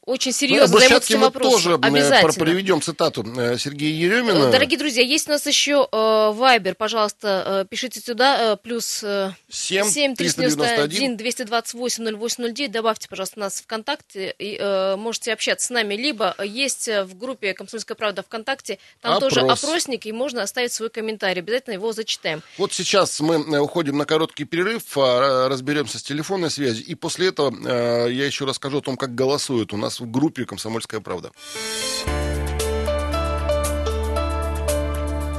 очень 0.05 0.31
серьезно 0.31 0.75
ну, 0.75 0.79
займутся 0.79 1.13
этим 1.13 1.21
вопросом. 1.21 1.51
тоже 1.51 1.73
Обязательно. 1.81 2.33
проведем 2.33 2.81
цитату 2.81 3.23
Сергея 3.57 3.93
Еремина. 3.93 4.51
Дорогие 4.51 4.77
друзья, 4.77 5.03
есть 5.03 5.27
у 5.27 5.31
нас 5.31 5.45
еще 5.45 5.87
Вайбер, 5.91 6.75
пожалуйста, 6.75 7.67
пишите 7.69 7.99
сюда, 7.99 8.57
плюс 8.57 9.03
7, 9.49 9.85
7 9.85 10.15
391 10.15 11.17
228 11.17 12.17
0809, 12.17 12.71
добавьте, 12.71 13.07
пожалуйста, 13.07 13.39
нас 13.39 13.59
в 13.59 13.63
ВКонтакте, 13.63 14.33
и 14.37 14.59
можете 14.97 15.33
общаться 15.33 15.67
с 15.67 15.69
нами, 15.69 15.95
либо 15.95 16.35
есть 16.43 16.87
в 16.87 17.17
группе 17.17 17.53
«Комсомольская 17.53 17.95
правда» 17.95 18.22
ВКонтакте, 18.23 18.79
там 19.01 19.13
Опрос. 19.13 19.33
тоже 19.33 19.45
опросник, 19.45 20.05
и 20.05 20.11
можно 20.11 20.41
оставить 20.41 20.71
свой 20.71 20.89
комментарий. 20.89 21.41
Обязательно 21.41 21.73
его 21.73 21.91
зачитаем. 21.93 22.41
Вот 22.57 22.73
сейчас 22.73 23.19
мы 23.19 23.35
э, 23.35 23.59
уходим 23.59 23.97
на 23.97 24.05
короткий 24.05 24.45
перерыв, 24.45 24.97
а, 24.97 25.47
разберемся 25.49 25.99
с 25.99 26.03
телефонной 26.03 26.49
связью, 26.49 26.85
и 26.85 26.95
после 26.95 27.27
этого 27.27 27.53
э, 27.53 28.11
я 28.11 28.25
еще 28.25 28.45
расскажу 28.45 28.79
о 28.79 28.81
том, 28.81 28.97
как 28.97 29.15
голосуют 29.15 29.73
у 29.73 29.77
нас 29.77 29.99
в 29.99 30.09
группе 30.09 30.45
«Комсомольская 30.45 30.99
правда». 30.99 31.31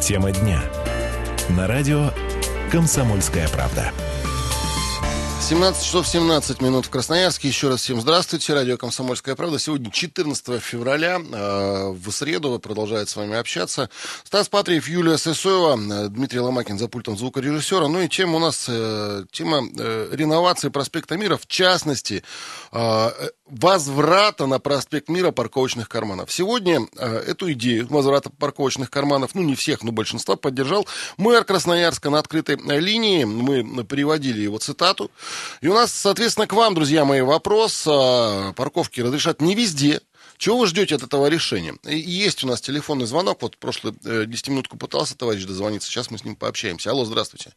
Тема 0.00 0.32
дня. 0.32 0.62
На 1.50 1.66
радио 1.66 2.10
«Комсомольская 2.70 3.48
правда». 3.48 3.92
17 5.46 5.84
часов 5.84 6.08
17 6.08 6.62
минут 6.62 6.86
в 6.86 6.90
Красноярске. 6.90 7.48
Еще 7.48 7.68
раз 7.68 7.82
всем 7.82 8.00
здравствуйте. 8.00 8.54
Радио 8.54 8.78
«Комсомольская 8.78 9.34
правда». 9.34 9.58
Сегодня 9.58 9.90
14 9.90 10.58
февраля. 10.58 11.20
Э, 11.20 11.90
в 11.90 12.10
среду 12.12 12.58
продолжает 12.58 13.10
с 13.10 13.16
вами 13.16 13.36
общаться. 13.36 13.90
Стас 14.24 14.48
Патриев, 14.48 14.88
Юлия 14.88 15.18
Сысоева, 15.18 15.78
э, 15.78 16.08
Дмитрий 16.08 16.40
Ломакин 16.40 16.78
за 16.78 16.88
пультом 16.88 17.18
звукорежиссера. 17.18 17.88
Ну 17.88 18.00
и 18.00 18.08
тема 18.08 18.36
у 18.36 18.38
нас, 18.38 18.64
э, 18.68 19.24
тема 19.32 19.58
реновации 20.12 20.70
проспекта 20.70 21.18
Мира, 21.18 21.36
в 21.36 21.46
частности, 21.46 22.22
возврата 23.46 24.46
на 24.46 24.58
проспект 24.58 25.10
Мира 25.10 25.30
парковочных 25.30 25.90
карманов. 25.90 26.32
Сегодня 26.32 26.86
эту 26.96 27.52
идею 27.52 27.86
возврата 27.90 28.30
парковочных 28.30 28.90
карманов, 28.90 29.34
ну 29.34 29.42
не 29.42 29.54
всех, 29.54 29.82
но 29.82 29.92
большинства, 29.92 30.36
поддержал 30.36 30.86
мэр 31.18 31.44
Красноярска 31.44 32.08
на 32.08 32.18
открытой 32.18 32.56
линии. 32.56 33.24
Мы 33.24 33.84
приводили 33.84 34.40
его 34.40 34.58
цитату. 34.58 35.10
И 35.60 35.68
у 35.68 35.74
нас, 35.74 35.92
соответственно, 35.92 36.46
к 36.46 36.52
вам, 36.52 36.74
друзья 36.74 37.04
мои, 37.04 37.20
вопрос. 37.20 37.86
А, 37.88 38.52
парковки 38.54 39.00
разрешат 39.00 39.40
не 39.40 39.54
везде. 39.54 40.00
Чего 40.36 40.58
вы 40.58 40.66
ждете 40.66 40.96
от 40.96 41.02
этого 41.02 41.28
решения? 41.28 41.74
есть 41.84 42.44
у 42.44 42.48
нас 42.48 42.60
телефонный 42.60 43.06
звонок. 43.06 43.42
Вот 43.42 43.56
прошлую 43.56 43.94
10 43.94 44.48
э, 44.48 44.50
минутку 44.50 44.76
пытался 44.76 45.16
товарищ 45.16 45.44
дозвониться. 45.44 45.88
Сейчас 45.88 46.10
мы 46.10 46.18
с 46.18 46.24
ним 46.24 46.36
пообщаемся. 46.36 46.90
Алло, 46.90 47.04
здравствуйте. 47.04 47.52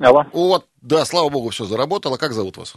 Алло. 0.00 0.24
Вот, 0.32 0.66
да, 0.82 1.04
слава 1.04 1.28
богу, 1.30 1.50
все 1.50 1.64
заработало. 1.64 2.16
Как 2.16 2.32
зовут 2.32 2.56
вас? 2.58 2.76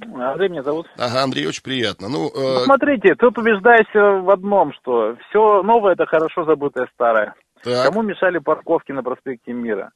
Андрей 0.00 0.48
меня 0.48 0.62
зовут. 0.62 0.86
Ага, 0.96 1.22
Андрей, 1.22 1.46
очень 1.46 1.62
приятно. 1.62 2.08
Ну, 2.08 2.28
э... 2.28 2.30
ну 2.34 2.60
смотрите, 2.60 3.14
тут 3.14 3.36
убеждаюсь 3.38 3.88
в 3.92 4.30
одном, 4.30 4.72
что 4.74 5.16
все 5.28 5.62
новое 5.62 5.94
это 5.94 6.06
хорошо 6.06 6.44
забытое 6.44 6.88
старое. 6.94 7.34
Так. 7.62 7.86
Кому 7.86 8.02
мешали 8.02 8.38
парковки 8.38 8.92
на 8.92 9.02
проспекте 9.02 9.52
Мира? 9.52 9.90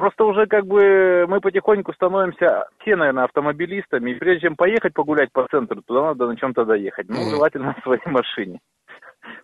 Просто 0.00 0.24
уже 0.24 0.46
как 0.46 0.66
бы 0.66 1.26
мы 1.28 1.42
потихоньку 1.42 1.92
становимся 1.92 2.68
все, 2.78 2.96
наверное, 2.96 3.24
автомобилистами. 3.24 4.12
И 4.12 4.14
прежде 4.14 4.46
чем 4.46 4.56
поехать 4.56 4.94
погулять 4.94 5.30
по 5.30 5.46
центру, 5.48 5.82
туда 5.82 6.06
надо 6.06 6.26
на 6.26 6.38
чем-то 6.38 6.64
доехать. 6.64 7.10
Ну, 7.10 7.16
желательно 7.28 7.66
на 7.76 7.82
своей 7.82 8.06
машине. 8.06 8.60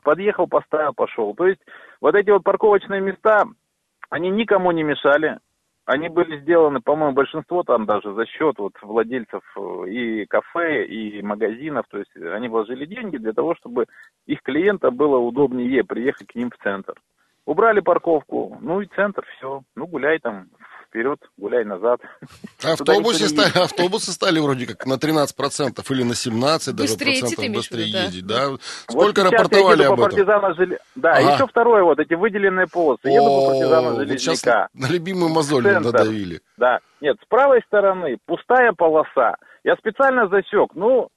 Подъехал, 0.03 0.47
поставил, 0.47 0.95
пошел. 0.95 1.35
То 1.35 1.47
есть 1.47 1.61
вот 2.01 2.15
эти 2.15 2.31
вот 2.31 2.43
парковочные 2.43 3.03
места, 3.03 3.45
они 4.09 4.31
никому 4.31 4.71
не 4.71 4.83
мешали. 4.83 5.41
Они 5.85 6.09
были 6.09 6.41
сделаны, 6.41 6.81
по-моему, 6.81 7.13
большинство 7.13 7.63
там 7.63 7.85
даже 7.85 8.15
за 8.15 8.25
счет 8.25 8.57
вот 8.57 8.73
владельцев 8.81 9.43
э, 9.59 9.89
и 9.91 10.25
кафе, 10.25 10.87
и 10.87 11.21
магазинов. 11.21 11.85
То 11.91 11.99
есть 11.99 12.17
они 12.17 12.49
вложили 12.49 12.87
деньги 12.87 13.19
для 13.19 13.35
того, 13.35 13.55
чтобы 13.57 13.85
их 14.25 14.41
клиентам 14.41 14.97
было 14.97 15.19
удобнее 15.19 15.85
приехать 15.85 16.29
к 16.29 16.35
ним 16.35 16.51
в 16.51 16.57
центр. 16.63 16.95
Убрали 17.47 17.79
парковку, 17.79 18.59
ну 18.61 18.81
и 18.81 18.87
центр, 18.97 19.25
все. 19.37 19.63
Ну, 19.77 19.87
гуляй 19.87 20.19
там 20.19 20.49
вперед, 20.89 21.21
гуляй 21.37 21.65
назад. 21.65 22.01
Автобусы, 22.65 23.29
стали, 23.29 23.65
автобусы 23.65 24.11
стали 24.11 24.41
вроде 24.41 24.67
как 24.67 24.85
на 24.85 24.95
13% 24.95 25.85
или 25.91 26.03
на 26.03 26.13
17% 26.13 26.73
даже 26.73 26.95
быстрее 26.95 27.21
процентов 27.21 27.55
быстрее 27.55 27.93
да. 27.93 28.03
ездить. 28.03 28.27
Да? 28.27 28.47
Сколько 28.89 29.23
вот 29.23 29.33
рапортовали 29.33 29.83
об 29.85 29.93
этом? 29.93 30.11
Партизана 30.11 30.55
жел... 30.55 30.67
Да, 30.97 31.13
ага. 31.13 31.35
еще 31.35 31.47
второе, 31.47 31.85
вот 31.85 32.01
эти 32.01 32.15
выделенные 32.15 32.67
полосы. 32.67 33.09
Еду 33.09 33.27
по 33.27 33.47
партизана 33.47 33.95
Железняка. 33.95 34.69
Вот 34.75 34.83
на 34.83 34.93
любимую 34.93 35.29
мозоль 35.29 35.65
надавили. 35.65 36.41
Да, 36.57 36.81
нет, 37.01 37.17
с 37.23 37.29
правой 37.29 37.63
стороны 37.67 38.19
пустая 38.27 38.73
полоса. 38.73 39.37
Я 39.63 39.77
специально 39.77 40.29
засек, 40.29 40.71
ну, 40.75 41.11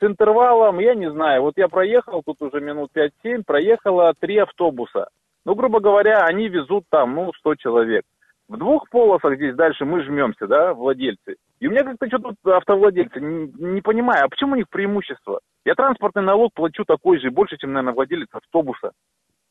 с 0.00 0.04
интервалом, 0.04 0.78
я 0.78 0.94
не 0.94 1.10
знаю, 1.10 1.42
вот 1.42 1.54
я 1.56 1.66
проехал, 1.68 2.22
тут 2.24 2.40
уже 2.40 2.60
минут 2.60 2.90
5-7, 2.94 3.42
проехало 3.44 4.14
три 4.20 4.38
автобуса. 4.38 5.08
Ну, 5.44 5.54
грубо 5.54 5.80
говоря, 5.80 6.24
они 6.24 6.48
везут 6.48 6.84
там, 6.90 7.14
ну, 7.14 7.32
100 7.38 7.56
человек. 7.56 8.04
В 8.48 8.56
двух 8.56 8.88
полосах 8.90 9.36
здесь 9.36 9.54
дальше 9.54 9.84
мы 9.84 10.02
жмемся, 10.02 10.46
да, 10.46 10.74
владельцы. 10.74 11.36
И 11.60 11.66
у 11.66 11.70
меня 11.70 11.84
как-то 11.84 12.06
что-то 12.06 12.56
автовладельцы, 12.56 13.20
не, 13.20 13.50
не 13.56 13.80
понимаю, 13.80 14.24
а 14.24 14.28
почему 14.28 14.52
у 14.52 14.56
них 14.56 14.68
преимущество? 14.68 15.40
Я 15.64 15.74
транспортный 15.74 16.22
налог 16.22 16.52
плачу 16.52 16.84
такой 16.84 17.18
же, 17.18 17.30
больше, 17.30 17.56
чем, 17.56 17.72
наверное, 17.72 17.94
владелец 17.94 18.28
автобуса. 18.32 18.92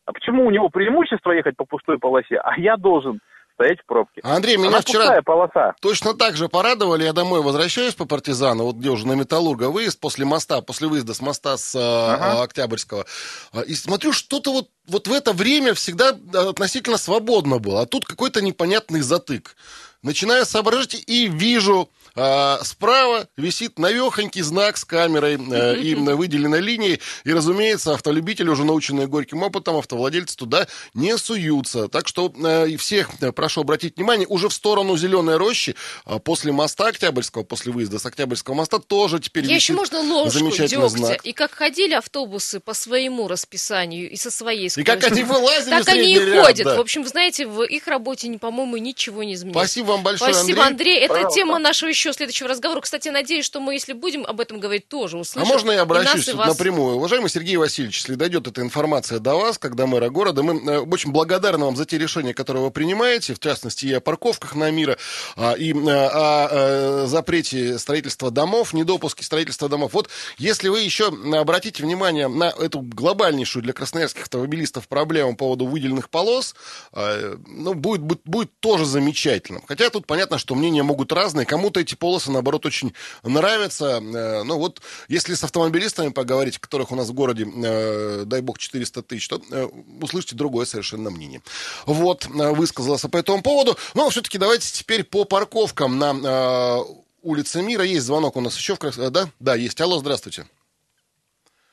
А 0.06 0.14
почему 0.14 0.46
у 0.46 0.52
него 0.52 0.70
преимущество 0.70 1.32
ехать 1.32 1.56
по 1.56 1.66
пустой 1.66 2.00
полосе, 2.00 2.38
а 2.38 2.60
я 2.60 2.76
должен 2.78 3.20
стоять 3.62 3.80
в 3.82 3.86
пробке. 3.86 4.22
Андрей, 4.24 4.58
меня 4.58 4.70
Она 4.70 4.82
вчера 4.82 5.22
полоса. 5.22 5.74
точно 5.82 6.14
так 6.16 6.36
же 6.36 6.50
порадовали. 6.50 7.04
Я 7.04 7.14
домой 7.14 7.42
возвращаюсь 7.42 7.94
по 7.94 8.06
партизану, 8.06 8.66
вот 8.66 8.78
где 8.78 8.90
уже 8.90 9.08
на 9.08 9.14
Металлурга 9.14 9.70
выезд 9.70 10.00
после 10.00 10.26
моста, 10.26 10.62
после 10.62 10.88
выезда 10.88 11.14
с 11.14 11.22
моста 11.22 11.58
с 11.58 11.76
а, 11.76 12.16
ага. 12.16 12.44
Октябрьского. 12.44 13.06
А, 13.54 13.62
и 13.62 13.74
смотрю, 13.76 14.14
что-то 14.14 14.52
вот, 14.52 14.70
вот 14.88 15.08
в 15.08 15.14
это 15.14 15.34
время 15.34 15.74
всегда 15.74 16.10
относительно 16.50 16.98
свободно 16.98 17.60
было. 17.60 17.82
А 17.82 17.86
тут 17.86 18.06
какой-то 18.06 18.42
непонятный 18.42 19.02
затык. 19.02 19.56
Начинаю 20.04 20.48
соображать 20.48 21.04
и 21.06 21.28
вижу 21.28 21.90
а, 22.16 22.60
справа 22.64 23.28
висит 23.38 23.78
навехонький 23.78 24.42
знак 24.42 24.78
с 24.78 24.84
камерой 24.84 25.38
а, 25.38 25.74
и 25.74 25.94
выделенной 25.94 26.60
линией. 26.60 27.00
И, 27.24 27.32
разумеется, 27.32 27.94
автолюбители, 27.94 28.50
уже 28.50 28.66
наученные 28.66 29.06
горьким 29.06 29.44
опытом, 29.44 29.78
автовладельцы 29.78 30.36
туда 30.36 30.68
не 30.96 31.16
суются. 31.18 31.88
Так 31.88 32.08
что 32.08 32.34
а, 32.44 32.66
и 32.66 32.78
всех 32.78 33.12
прошу 33.36 33.62
обратить 33.62 33.98
внимание, 33.98 34.28
уже 34.28 34.50
в 34.50 34.54
сторону 34.54 34.98
Зеленой 34.98 35.38
рощи, 35.38 35.76
а, 36.06 36.18
после 36.18 36.52
моста 36.52 36.88
Октябрьского, 36.88 37.44
после 37.44 37.72
выезда 37.72 38.00
с 38.00 38.06
Октябрьского 38.06 38.56
моста, 38.56 38.80
тоже 38.80 39.20
теперь 39.20 39.46
Я 39.46 39.56
еще 39.56 39.74
можно 39.74 40.02
ложку 40.02 40.50
дегтя. 40.50 40.90
знак. 40.90 41.24
И 41.24 41.32
как 41.32 41.52
ходили 41.54 41.94
автобусы 41.94 42.60
по 42.60 42.74
своему 42.74 43.28
расписанию 43.28 44.10
и 44.10 44.16
со 44.16 44.32
своей 44.32 44.70
скоростью. 44.70 44.82
И 44.82 45.00
как 45.00 45.12
они 45.12 45.24
вылазили 45.24 45.70
Так 45.70 45.88
они 45.90 46.14
и 46.16 46.20
ряд, 46.20 46.46
ходят. 46.46 46.66
Да. 46.66 46.78
В 46.78 46.80
общем, 46.80 47.06
знаете, 47.08 47.46
в 47.46 47.62
их 47.64 47.88
работе, 47.88 48.32
по-моему, 48.40 48.78
ничего 48.78 49.24
не 49.24 49.36
изменилось. 49.36 49.70
Спасибо 49.70 49.91
вам 49.92 50.04
большое, 50.04 50.34
Спасибо, 50.34 50.66
Андрей. 50.66 50.82
Андрей. 50.82 51.00
Это 51.00 51.14
Пожалуйста. 51.14 51.40
тема 51.40 51.60
нашего 51.60 51.90
еще 51.90 52.14
следующего 52.14 52.50
разговора. 52.50 52.82
Кстати, 52.82 53.10
надеюсь, 53.10 53.46
что 53.46 53.60
мы, 53.60 53.74
если 53.74 53.94
будем 53.94 54.26
об 54.26 54.40
этом 54.40 54.60
говорить, 54.60 54.88
тоже 54.88 55.18
услышим. 55.18 55.50
А 55.50 55.54
можно 55.54 55.72
я 55.72 55.82
обращусь 55.82 56.14
и 56.14 56.18
нас, 56.18 56.28
и 56.30 56.34
вас... 56.34 56.48
напрямую? 56.50 56.96
Уважаемый 56.96 57.30
Сергей 57.30 57.58
Васильевич, 57.58 57.98
если 57.98 58.16
дойдет 58.16 58.48
эта 58.48 58.62
информация 58.62 59.20
до 59.20 59.36
вас, 59.36 59.58
когда 59.58 59.86
мэра 59.86 60.10
города, 60.10 60.44
мы 60.44 60.60
э, 60.60 60.80
очень 60.80 61.12
благодарны 61.12 61.66
вам 61.66 61.76
за 61.76 61.86
те 61.86 61.98
решения, 61.98 62.34
которые 62.34 62.64
вы 62.64 62.72
принимаете, 62.72 63.34
в 63.34 63.40
частности, 63.40 63.86
и 63.86 63.94
о 63.94 64.00
парковках 64.00 64.56
на 64.56 64.72
мира, 64.72 64.98
а, 65.36 65.54
и 65.54 65.74
э, 65.74 65.76
о 65.76 66.48
э, 66.52 67.08
запрете 67.08 67.78
строительства 67.78 68.32
домов, 68.32 68.74
недопуске 68.74 69.24
строительства 69.24 69.70
домов. 69.70 69.94
Вот 69.94 70.10
если 70.38 70.70
вы 70.70 70.82
еще 70.82 71.08
обратите 71.34 71.84
внимание 71.84 72.28
на 72.28 72.46
эту 72.50 72.82
глобальнейшую 72.82 73.64
для 73.64 73.74
красноярских 73.74 74.24
автомобилистов 74.24 74.88
проблему 74.88 75.32
по 75.32 75.46
поводу 75.46 75.66
выделенных 75.66 76.10
полос, 76.10 76.56
ну, 76.94 77.74
будет, 77.74 78.02
будет, 78.02 78.22
будет 78.26 78.60
тоже 78.60 78.86
замечательно. 78.86 79.62
Хотя 79.68 79.81
тут 79.90 80.06
понятно, 80.06 80.38
что 80.38 80.56
мнения 80.56 80.84
могут 80.84 81.12
разные. 81.12 81.46
Кому-то 81.46 81.80
эти 81.80 81.96
полосы, 81.96 82.32
наоборот, 82.32 82.66
очень 82.66 82.94
нравятся. 83.24 84.02
Э, 84.02 84.44
ну 84.44 84.58
вот, 84.58 84.82
если 85.08 85.34
с 85.34 85.44
автомобилистами 85.44 86.10
поговорить, 86.10 86.60
которых 86.60 86.92
у 86.92 86.96
нас 86.96 87.10
в 87.10 87.14
городе, 87.14 87.46
э, 87.46 88.24
дай 88.26 88.42
бог, 88.42 88.58
400 88.58 89.02
тысяч, 89.04 89.28
то 89.28 89.42
э, 89.52 89.68
услышите 90.02 90.36
другое 90.36 90.66
совершенно 90.66 91.10
мнение. 91.10 91.42
Вот, 91.86 92.26
высказался 92.28 93.10
по 93.10 93.18
этому 93.18 93.42
поводу. 93.42 93.78
Но 93.94 94.10
все-таки 94.10 94.38
давайте 94.38 94.72
теперь 94.72 95.04
по 95.04 95.26
парковкам 95.26 95.98
на 95.98 96.84
улице 97.22 97.62
Мира. 97.62 97.84
Есть 97.84 98.06
звонок 98.06 98.36
у 98.36 98.42
нас 98.42 98.56
еще 98.58 98.76
в 98.76 98.80
Крас... 98.80 98.96
Да? 98.96 99.30
Да, 99.40 99.56
есть. 99.56 99.80
Алло, 99.82 100.00
здравствуйте. 100.00 100.48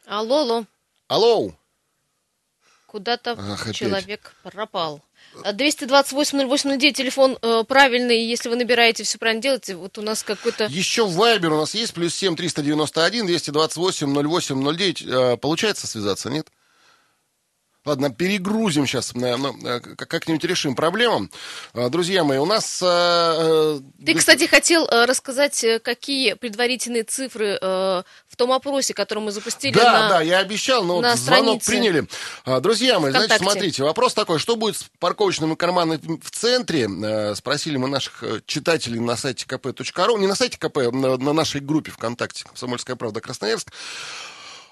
Алло, 0.07 0.41
алло. 0.41 0.65
Алло. 1.09 1.53
Куда-то 2.87 3.37
человек 3.73 4.35
пропал. 4.43 5.03
228-08-09, 5.45 6.93
телефон 6.93 7.39
э, 7.41 7.65
правильный, 7.67 8.25
если 8.25 8.49
вы 8.49 8.57
набираете, 8.57 9.05
все 9.05 9.19
правильно 9.19 9.43
делаете, 9.43 9.77
вот 9.77 9.99
у 9.99 10.03
нас 10.03 10.23
какой-то... 10.23 10.65
Еще 10.65 11.07
Вайбер 11.07 11.53
у 11.53 11.59
нас 11.59 11.75
есть, 11.75 11.95
плюс 11.95 12.15
7 12.15 12.37
391 12.37 13.27
228 13.27 14.29
08 14.29 14.77
09, 14.77 15.03
э, 15.03 15.37
получается 15.37 15.87
связаться, 15.87 16.31
нет? 16.31 16.49
Ладно, 17.89 18.11
перегрузим 18.11 18.87
сейчас, 18.87 19.15
ну, 19.15 19.57
как-нибудь 19.97 20.45
решим 20.45 20.75
проблему. 20.75 21.31
А, 21.73 21.89
друзья 21.89 22.23
мои, 22.23 22.37
у 22.37 22.45
нас... 22.45 22.81
А, 22.85 23.81
Ты, 24.05 24.13
кстати, 24.15 24.47
хотел 24.47 24.87
рассказать, 24.87 25.65
какие 25.83 26.35
предварительные 26.35 27.05
цифры 27.05 27.59
в 27.63 28.05
том 28.37 28.53
опросе, 28.53 28.93
который 28.93 29.21
мы 29.21 29.33
запустили 29.33 29.73
Да, 29.73 29.93
на, 29.93 30.09
да, 30.11 30.21
я 30.21 30.41
обещал, 30.41 30.85
но 30.85 30.97
вот 30.97 31.17
звонок 31.17 31.65
приняли. 31.65 32.07
Друзья 32.61 33.01
мои, 33.01 33.11
значит, 33.11 33.39
смотрите, 33.39 33.83
вопрос 33.83 34.13
такой, 34.13 34.39
что 34.39 34.57
будет 34.57 34.77
с 34.77 34.85
парковочными 34.99 35.55
карманами 35.55 36.21
в 36.23 36.31
центре? 36.31 36.89
Спросили 37.35 37.79
мы 37.79 37.89
наших 37.89 38.23
читателей 38.45 39.01
на 39.01 39.17
сайте 39.17 39.47
kp.ru, 39.49 40.19
не 40.19 40.27
на 40.27 40.35
сайте 40.35 40.59
КП, 40.59 40.77
на 40.93 41.33
нашей 41.33 41.63
группе 41.63 41.91
ВКонтакте 41.91 42.45
«Комсомольская 42.45 42.97
правда 42.97 43.23
Красноярск». 43.23 43.73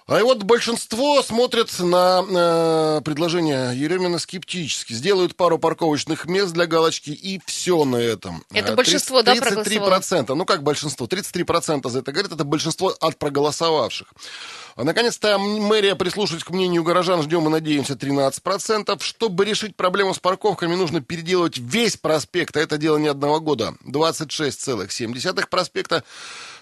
А 0.09 0.23
вот 0.23 0.45
большинство 0.45 1.21
смотрят 1.21 1.69
на 1.81 2.25
э, 2.29 3.01
предложение 3.05 3.77
Еремина 3.77 4.21
скептически. 4.21 4.93
Сделают 4.93 5.35
пару 5.35 5.59
парковочных 5.59 6.27
мест 6.27 6.53
для 6.53 6.67
галочки 6.67 7.11
и 7.11 7.41
все 7.45 7.85
на 7.85 7.97
этом. 7.97 8.45
Это 8.51 8.67
30, 8.67 8.71
э, 8.71 8.75
большинство, 8.77 9.21
33%, 9.21 9.25
да, 9.25 9.35
проголосовало? 9.81 10.35
Ну 10.37 10.45
как 10.45 10.63
большинство? 10.63 11.07
33% 11.07 11.91
за 11.91 11.99
это 11.99 12.13
говорит. 12.13 12.31
Это 12.31 12.45
большинство 12.45 12.95
от 13.01 13.19
проголосовавших. 13.19 14.07
А 14.77 14.85
наконец-то 14.85 15.39
мэрия 15.39 15.97
прислушивается 15.97 16.47
к 16.47 16.51
мнению 16.51 16.85
горожан. 16.85 17.23
Ждем 17.23 17.45
и 17.49 17.51
надеемся 17.51 17.95
13%. 17.95 19.03
Чтобы 19.03 19.45
решить 19.45 19.75
проблему 19.75 20.15
с 20.15 20.21
парковками, 20.21 20.77
нужно 20.77 21.01
переделывать 21.01 21.59
весь 21.59 21.97
проспект. 21.97 22.57
А 22.57 22.61
это 22.61 22.79
дело 22.79 22.99
не 22.99 23.09
одного 23.09 23.41
года. 23.41 23.75
26,7 23.85 25.49
проспекта. 25.49 26.05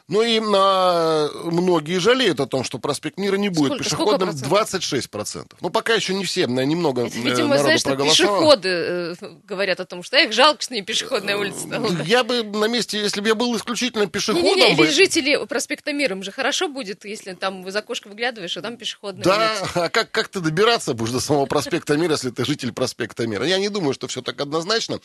Ну 0.07 0.21
и 0.23 0.39
на... 0.39 1.31
многие 1.45 1.99
жалеют 1.99 2.39
о 2.39 2.47
том, 2.47 2.63
что 2.63 2.79
проспект 2.79 3.17
Мира 3.19 3.37
не 3.37 3.49
будет 3.49 3.69
Сколько? 3.69 3.85
пешеходным. 3.85 4.37
Сколько 4.37 4.65
26%. 4.65 5.53
Ну, 5.63 5.71
пока 5.71 5.95
еще 5.95 6.15
не 6.15 6.25
все, 6.27 6.47
немного 6.47 7.07
Это, 7.07 7.17
Видимо, 7.17 7.57
знаешь, 7.57 7.83
проголосовало. 7.83 8.37
пешеходы 8.37 8.69
э, 8.69 9.15
говорят 9.45 9.81
о 9.81 9.87
том, 9.87 10.03
что 10.03 10.19
их 10.19 10.35
жалко, 10.35 10.61
что 10.61 10.75
не 10.75 10.83
пешеходная 10.83 11.39
улица 11.39 11.61
стала. 11.61 11.91
Я 12.05 12.23
бы 12.23 12.43
на 12.43 12.67
месте, 12.67 13.01
если 13.01 13.23
бы 13.23 13.29
я 13.29 13.35
был 13.35 13.57
исключительно 13.57 14.07
пешеходом... 14.07 14.45
Не, 14.45 14.55
не, 14.55 14.75
бы... 14.75 14.85
или 14.85 14.93
жители 14.93 15.43
проспекта 15.47 15.95
Мира, 15.95 16.15
им 16.15 16.23
же 16.23 16.33
хорошо 16.33 16.69
будет, 16.69 17.07
если 17.07 17.33
там 17.33 17.67
из 17.67 17.75
окошка 17.75 18.09
выглядываешь, 18.09 18.55
а 18.59 18.61
там 18.63 18.77
пешеходная 18.77 19.25
Да, 19.25 19.57
улица. 19.59 19.85
а 19.85 19.89
как, 19.89 20.11
как 20.11 20.29
ты 20.29 20.41
добираться 20.41 20.93
будешь 20.93 21.13
до 21.13 21.21
самого 21.21 21.47
проспекта 21.47 21.97
Мира, 21.97 22.13
если 22.13 22.29
ты 22.29 22.45
житель 22.45 22.73
проспекта 22.73 23.27
Мира? 23.27 23.47
Я 23.47 23.59
не 23.59 23.71
думаю, 23.71 23.95
что 23.95 24.07
все 24.07 24.21
так 24.21 24.39
однозначно. 24.39 25.01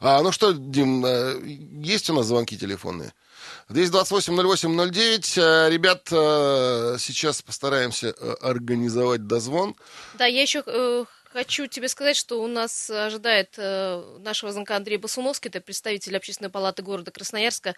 А, 0.00 0.20
ну 0.22 0.32
что, 0.32 0.50
Дим, 0.50 1.06
э, 1.06 1.40
есть 1.84 2.10
у 2.10 2.14
нас 2.14 2.26
звонки 2.26 2.58
телефонные? 2.58 3.12
228-08-09. 3.70 5.38
Э, 5.38 5.70
ребят, 5.70 6.08
э, 6.10 6.96
сейчас 6.98 7.40
постараемся 7.40 8.08
э, 8.08 8.34
организовать 8.40 9.26
дозвон. 9.26 9.76
Да, 10.14 10.26
я 10.26 10.42
еще 10.42 10.64
хочу 11.32 11.68
тебе 11.68 11.86
сказать, 11.86 12.16
что 12.16 12.42
у 12.42 12.48
нас 12.48 12.90
ожидает 12.90 13.56
нашего 13.56 14.50
звонка 14.50 14.74
Андрей 14.74 14.96
Басуновский, 14.96 15.48
это 15.48 15.60
представитель 15.60 16.16
общественной 16.16 16.50
палаты 16.50 16.82
города 16.82 17.12
Красноярска. 17.12 17.76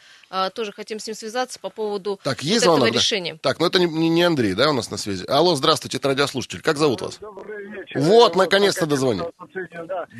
Тоже 0.55 0.73
хотим 0.73 0.99
с 0.99 1.07
ним 1.07 1.15
связаться 1.15 1.61
по 1.61 1.69
поводу 1.69 2.19
так, 2.25 2.43
есть 2.43 2.65
вот 2.65 2.77
звонок, 2.77 2.79
этого 2.79 2.95
да? 2.95 2.99
решения. 2.99 3.39
Так, 3.43 3.61
ну 3.61 3.67
это 3.67 3.79
не, 3.79 4.09
не 4.09 4.23
Андрей, 4.23 4.55
да, 4.55 4.71
у 4.71 4.73
нас 4.73 4.91
на 4.91 4.97
связи. 4.97 5.27
Алло, 5.29 5.55
здравствуйте, 5.55 5.99
это 5.99 6.09
радиослушатель. 6.09 6.63
Как 6.63 6.79
зовут 6.79 7.03
вас? 7.03 7.19
Добрый 7.19 7.69
вечер. 7.69 8.01
Вот, 8.01 8.37
наконец-то 8.37 8.87
дозвонил. 8.87 9.35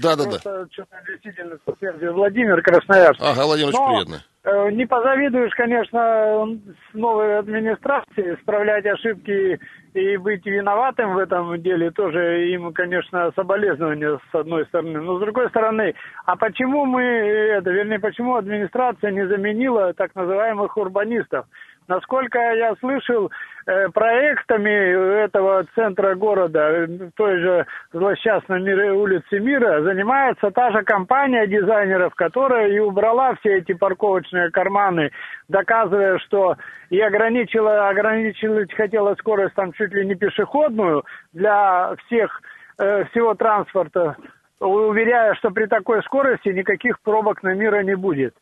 Да, 0.03 0.17
да, 0.17 0.25
да. 0.27 0.39
Что-то 0.39 1.03
действительно 1.09 2.13
Владимир 2.13 2.61
Красноярск. 2.61 3.19
Ага, 3.23 3.47
Владимир, 3.47 3.71
очень 3.71 3.87
приятно. 3.87 4.25
Э, 4.45 4.71
не 4.73 4.87
позавидуешь, 4.87 5.55
конечно, 5.55 6.49
новой 6.95 7.39
администрации 7.39 8.37
справлять 8.43 8.85
ошибки 8.87 9.61
и 9.95 10.17
быть 10.17 10.45
виноватым 10.45 11.15
в 11.15 11.19
этом 11.19 11.63
деле 11.63 11.93
тоже 11.93 12.49
им, 12.51 12.73
конечно, 12.73 13.31
соболезнования 13.37 14.19
с 14.33 14.35
одной 14.35 14.67
стороны. 14.67 15.01
Но 15.01 15.19
с 15.19 15.21
другой 15.21 15.49
стороны, 15.51 15.95
а 16.27 16.35
почему 16.35 16.87
мы 16.87 17.03
это, 17.03 17.71
вернее, 17.71 18.01
почему 18.01 18.35
администрация 18.35 19.13
не 19.13 19.29
заменила 19.29 19.95
так 19.95 20.13
называемых 20.17 20.77
урбанистов? 20.77 21.47
Насколько 21.89 22.39
я 22.39 22.75
слышал, 22.77 23.31
э, 23.67 23.89
проектами 23.89 25.25
этого 25.25 25.65
центра 25.75 26.15
города, 26.15 26.87
той 27.17 27.39
же 27.41 27.67
злосчастной 27.93 28.91
улице 28.91 29.41
Мира, 29.41 29.83
занимается 29.83 30.51
та 30.51 30.71
же 30.71 30.83
компания 30.85 31.47
дизайнеров, 31.47 32.15
которая 32.15 32.69
и 32.69 32.79
убрала 32.79 33.35
все 33.37 33.59
эти 33.59 33.73
парковочные 33.73 34.51
карманы, 34.51 35.11
доказывая, 35.49 36.19
что 36.19 36.57
и 36.91 37.01
ограничила, 37.01 37.89
ограничила, 37.89 38.65
хотела 38.77 39.15
скорость 39.17 39.55
там 39.55 39.73
чуть 39.73 39.93
ли 39.93 40.07
не 40.07 40.15
пешеходную 40.15 41.05
для 41.33 41.95
всех, 42.07 42.41
э, 42.79 43.05
всего 43.07 43.35
транспорта, 43.35 44.17
уверяя, 44.61 45.35
что 45.35 45.51
при 45.51 45.67
такой 45.67 46.03
скорости 46.05 46.49
никаких 46.49 47.01
пробок 47.01 47.43
на 47.43 47.55
Мира 47.55 47.83
не 47.83 47.97
будет. 47.97 48.35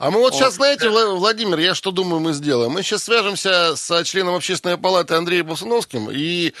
А 0.00 0.10
мы 0.10 0.20
вот 0.20 0.34
сейчас, 0.34 0.54
знаете, 0.54 0.88
Владимир, 0.88 1.58
я 1.58 1.74
что 1.74 1.90
думаю, 1.90 2.20
мы 2.20 2.32
сделаем? 2.32 2.72
Мы 2.72 2.82
сейчас 2.82 3.04
свяжемся 3.04 3.76
с 3.76 4.02
членом 4.04 4.34
общественной 4.34 4.78
палаты 4.78 5.14
Андреем 5.14 5.44
Болсуновским, 5.44 6.08
и 6.10 6.54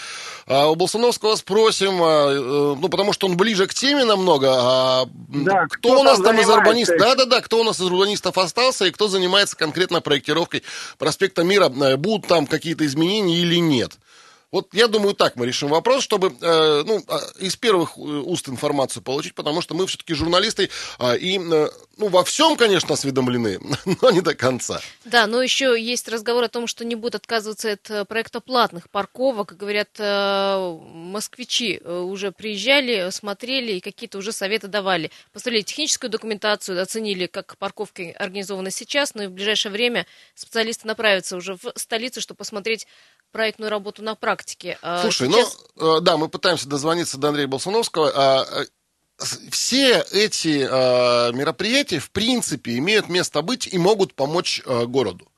а, 0.46 0.68
у 0.68 0.74
Болсуновского 0.74 1.36
спросим, 1.36 2.02
а, 2.02 2.32
э, 2.32 2.76
ну, 2.78 2.88
потому 2.90 3.14
что 3.14 3.26
он 3.26 3.38
ближе 3.38 3.66
к 3.66 3.72
теме 3.72 4.04
намного, 4.04 4.50
а, 4.52 5.08
да, 5.28 5.64
кто, 5.70 5.78
кто 5.78 6.00
у 6.00 6.02
нас 6.02 6.20
там 6.20 6.38
из 6.38 6.50
урбанистов? 6.50 6.98
Да-да-да, 6.98 7.40
кто 7.40 7.60
у 7.60 7.64
нас 7.64 7.80
из 7.80 7.86
урбанистов 7.86 8.36
остался, 8.36 8.84
и 8.84 8.90
кто 8.90 9.08
занимается 9.08 9.56
конкретно 9.56 10.02
проектировкой 10.02 10.62
проспекта 10.98 11.42
Мира, 11.42 11.70
э, 11.70 11.96
будут 11.96 12.26
там 12.26 12.46
какие-то 12.46 12.84
изменения 12.84 13.38
или 13.38 13.56
нет. 13.56 13.92
Вот 14.52 14.74
я 14.74 14.88
думаю, 14.88 15.14
так 15.14 15.36
мы 15.36 15.46
решим 15.46 15.68
вопрос, 15.68 16.02
чтобы 16.02 16.28
э, 16.40 16.82
ну, 16.84 17.04
а, 17.06 17.20
из 17.38 17.54
первых 17.56 17.96
э, 17.96 18.00
уст 18.00 18.48
информацию 18.48 19.02
получить, 19.02 19.34
потому 19.34 19.60
что 19.60 19.74
мы 19.74 19.86
все-таки 19.86 20.12
журналисты 20.14 20.70
э, 20.98 21.18
и 21.18 21.38
э, 21.38 21.68
ну, 22.00 22.08
во 22.08 22.24
всем, 22.24 22.56
конечно, 22.56 22.94
осведомлены, 22.94 23.60
но 24.02 24.10
не 24.10 24.22
до 24.22 24.34
конца. 24.34 24.80
Да, 25.04 25.26
но 25.28 25.40
еще 25.42 25.80
есть 25.80 26.08
разговор 26.08 26.44
о 26.44 26.48
том, 26.48 26.66
что 26.66 26.84
не 26.84 26.96
будут 26.96 27.16
отказываться 27.16 27.72
от 27.72 27.90
э, 27.90 28.04
проекта 28.04 28.40
платных 28.40 28.90
парковок. 28.90 29.56
Говорят, 29.56 29.90
э, 29.98 30.78
москвичи 30.94 31.80
э, 31.82 31.98
уже 32.00 32.32
приезжали, 32.32 33.10
смотрели 33.10 33.72
и 33.72 33.80
какие-то 33.80 34.18
уже 34.18 34.32
советы 34.32 34.66
давали. 34.66 35.12
Посмотрели 35.32 35.62
техническую 35.62 36.10
документацию, 36.10 36.82
оценили, 36.82 37.26
как 37.26 37.56
парковки 37.56 38.16
организованы 38.18 38.70
сейчас, 38.70 39.14
но 39.14 39.24
и 39.24 39.26
в 39.26 39.32
ближайшее 39.32 39.70
время 39.70 40.06
специалисты 40.34 40.88
направятся 40.88 41.36
уже 41.36 41.54
в 41.54 41.72
столицу, 41.76 42.20
чтобы 42.20 42.38
посмотреть 42.38 42.86
проектную 43.32 43.70
работу 43.70 44.02
на 44.02 44.14
практике. 44.14 44.78
А 44.82 45.02
Слушай, 45.02 45.28
Сейчас... 45.28 45.58
ну, 45.76 45.98
э, 45.98 46.00
да, 46.00 46.16
мы 46.16 46.28
пытаемся 46.28 46.68
дозвониться 46.68 47.18
до 47.18 47.28
Андрея 47.28 47.46
Болсуновского. 47.48 48.12
А, 48.14 48.46
э, 48.62 48.64
все 49.50 50.02
эти 50.12 50.66
а, 50.70 51.30
мероприятия, 51.32 51.98
в 51.98 52.10
принципе, 52.10 52.78
имеют 52.78 53.08
место 53.08 53.42
быть 53.42 53.66
и 53.66 53.76
могут 53.76 54.14
помочь 54.14 54.62
городу. 54.64 55.28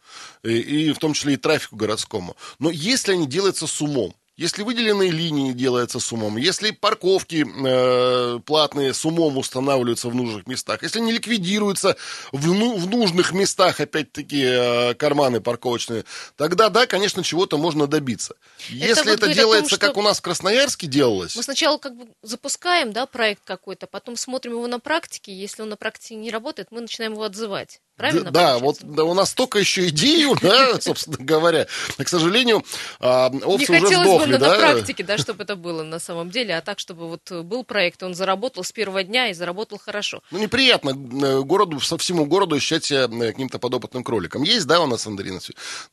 И, 0.44 0.59
и 0.59 0.92
в 0.92 0.98
том 0.98 1.14
числе 1.14 1.35
и 1.35 1.37
трафику 1.37 1.74
городскому. 1.74 2.37
Но 2.61 2.70
если 2.70 3.12
они 3.12 3.26
делаются 3.26 3.66
с 3.66 3.81
умом, 3.81 4.14
если 4.37 4.62
выделенные 4.62 5.11
линии 5.11 5.53
делаются 5.53 6.01
с 6.01 6.11
умом, 6.12 6.38
если 6.38 6.71
парковки 6.71 7.45
э, 7.47 8.40
платные 8.40 8.95
с 8.95 9.05
умом 9.05 9.37
устанавливаются 9.37 10.09
в 10.09 10.14
нужных 10.14 10.47
местах, 10.47 10.83
если 10.83 11.01
не 11.01 11.12
ликвидируются 11.12 11.97
в, 12.33 12.47
ну, 12.47 12.77
в 12.77 12.88
нужных 12.88 13.33
местах, 13.33 13.81
опять-таки, 13.81 14.42
э, 14.42 14.95
карманы 14.95 15.40
парковочные, 15.40 16.05
тогда, 16.37 16.71
да, 16.71 16.87
конечно, 16.87 17.23
чего-то 17.23 17.59
можно 17.59 17.87
добиться. 17.87 18.35
Это 18.68 18.75
если 18.75 19.11
вот 19.11 19.23
это 19.23 19.35
делается, 19.35 19.79
том, 19.79 19.88
как 19.88 19.97
у 19.99 20.03
нас 20.03 20.18
в 20.18 20.23
Красноярске 20.23 20.87
делалось... 20.87 21.37
Мы 21.37 21.42
сначала 21.42 21.77
как 21.77 21.95
бы 21.95 22.09
запускаем, 22.23 22.92
да, 22.92 23.05
проект 23.07 23.42
какой-то, 23.45 23.87
потом 23.87 24.16
смотрим 24.16 24.53
его 24.53 24.66
на 24.66 24.81
практике, 24.81 25.35
если 25.35 25.62
он 25.62 25.68
на 25.68 25.77
практике 25.77 26.14
не 26.14 26.31
работает, 26.31 26.68
мы 26.71 26.81
начинаем 26.81 27.12
его 27.12 27.25
отзывать. 27.25 27.81
Правильно? 28.03 28.31
Да, 28.33 28.59
вот 28.59 28.79
да, 28.83 29.05
у 29.05 29.15
нас 29.15 29.31
столько 29.31 29.61
еще 29.61 29.87
идей, 29.87 30.27
да, 30.43 30.81
собственно 30.81 31.19
говоря. 31.21 31.69
К 31.97 32.09
сожалению, 32.09 32.65
а, 32.99 33.31
овцы 33.45 33.81
уже 33.81 33.87
сдохли, 33.87 34.37
да? 34.38 34.49
на 34.49 34.59
практике, 34.59 35.05
да, 35.05 35.19
чтобы 35.19 35.45
это 35.45 35.55
было 35.55 35.85
на 35.85 36.01
самом 36.01 36.31
деле, 36.31 36.57
а 36.57 36.62
так, 36.62 36.81
чтобы 36.81 37.09
вот 37.09 37.31
был 37.31 37.62
проект, 37.62 38.03
он 38.03 38.17
заработал 38.17 38.65
с 38.65 38.73
первого 38.73 39.05
дня 39.05 39.29
и 39.29 39.35
заработал 39.35 39.79
хорошо. 39.79 40.21
Ну, 40.33 40.41
неприятно 40.41 40.91
э, 40.91 41.43
городу, 41.43 41.79
со 41.79 41.97
всему 41.97 42.27
городу 42.27 42.57
ощущать 42.57 42.85
себя 42.85 43.05
э, 43.05 43.31
каким-то 43.31 43.61
подопытным 43.61 44.03
кроликом. 44.03 44.43
Есть, 44.43 44.67
да, 44.67 44.81
у 44.81 44.88
нас, 44.88 45.07
Андрей 45.07 45.38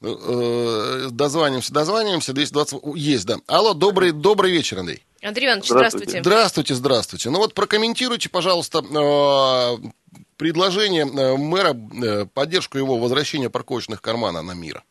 э, 0.01 1.07
Дозваниваемся, 1.11 1.71
дозваниваемся, 1.71 2.33
220... 2.33 2.79
Есть, 2.95 3.27
да. 3.27 3.37
Алло, 3.45 3.75
добрый, 3.75 4.13
добрый 4.13 4.51
вечер, 4.51 4.79
Андрей. 4.79 5.03
Андрей 5.23 5.47
Иванович, 5.47 5.67
здравствуйте. 5.67 6.21
Здравствуйте, 6.21 6.73
здравствуйте. 6.73 7.29
Ну 7.29 7.39
вот 7.39 7.53
прокомментируйте, 7.53 8.29
пожалуйста, 8.29 8.81
предложение 10.37 11.03
э, 11.03 11.37
мэра, 11.37 11.73
э, 11.73 12.25
поддержку 12.25 12.77
его 12.77 12.97
возвращения 12.97 13.49
парковочных 13.49 14.01
кармана 14.01 14.41
на 14.41 14.53
мир? 14.53 14.83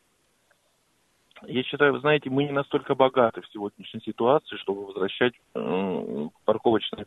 Я 1.46 1.62
считаю, 1.62 1.94
вы 1.94 2.00
знаете, 2.00 2.28
мы 2.28 2.44
не 2.44 2.52
настолько 2.52 2.94
богаты 2.94 3.40
в 3.40 3.48
сегодняшней 3.52 4.02
ситуации, 4.02 4.56
чтобы 4.56 4.86
возвращать 4.86 5.32
э, 5.54 6.28
парковочные 6.44 7.06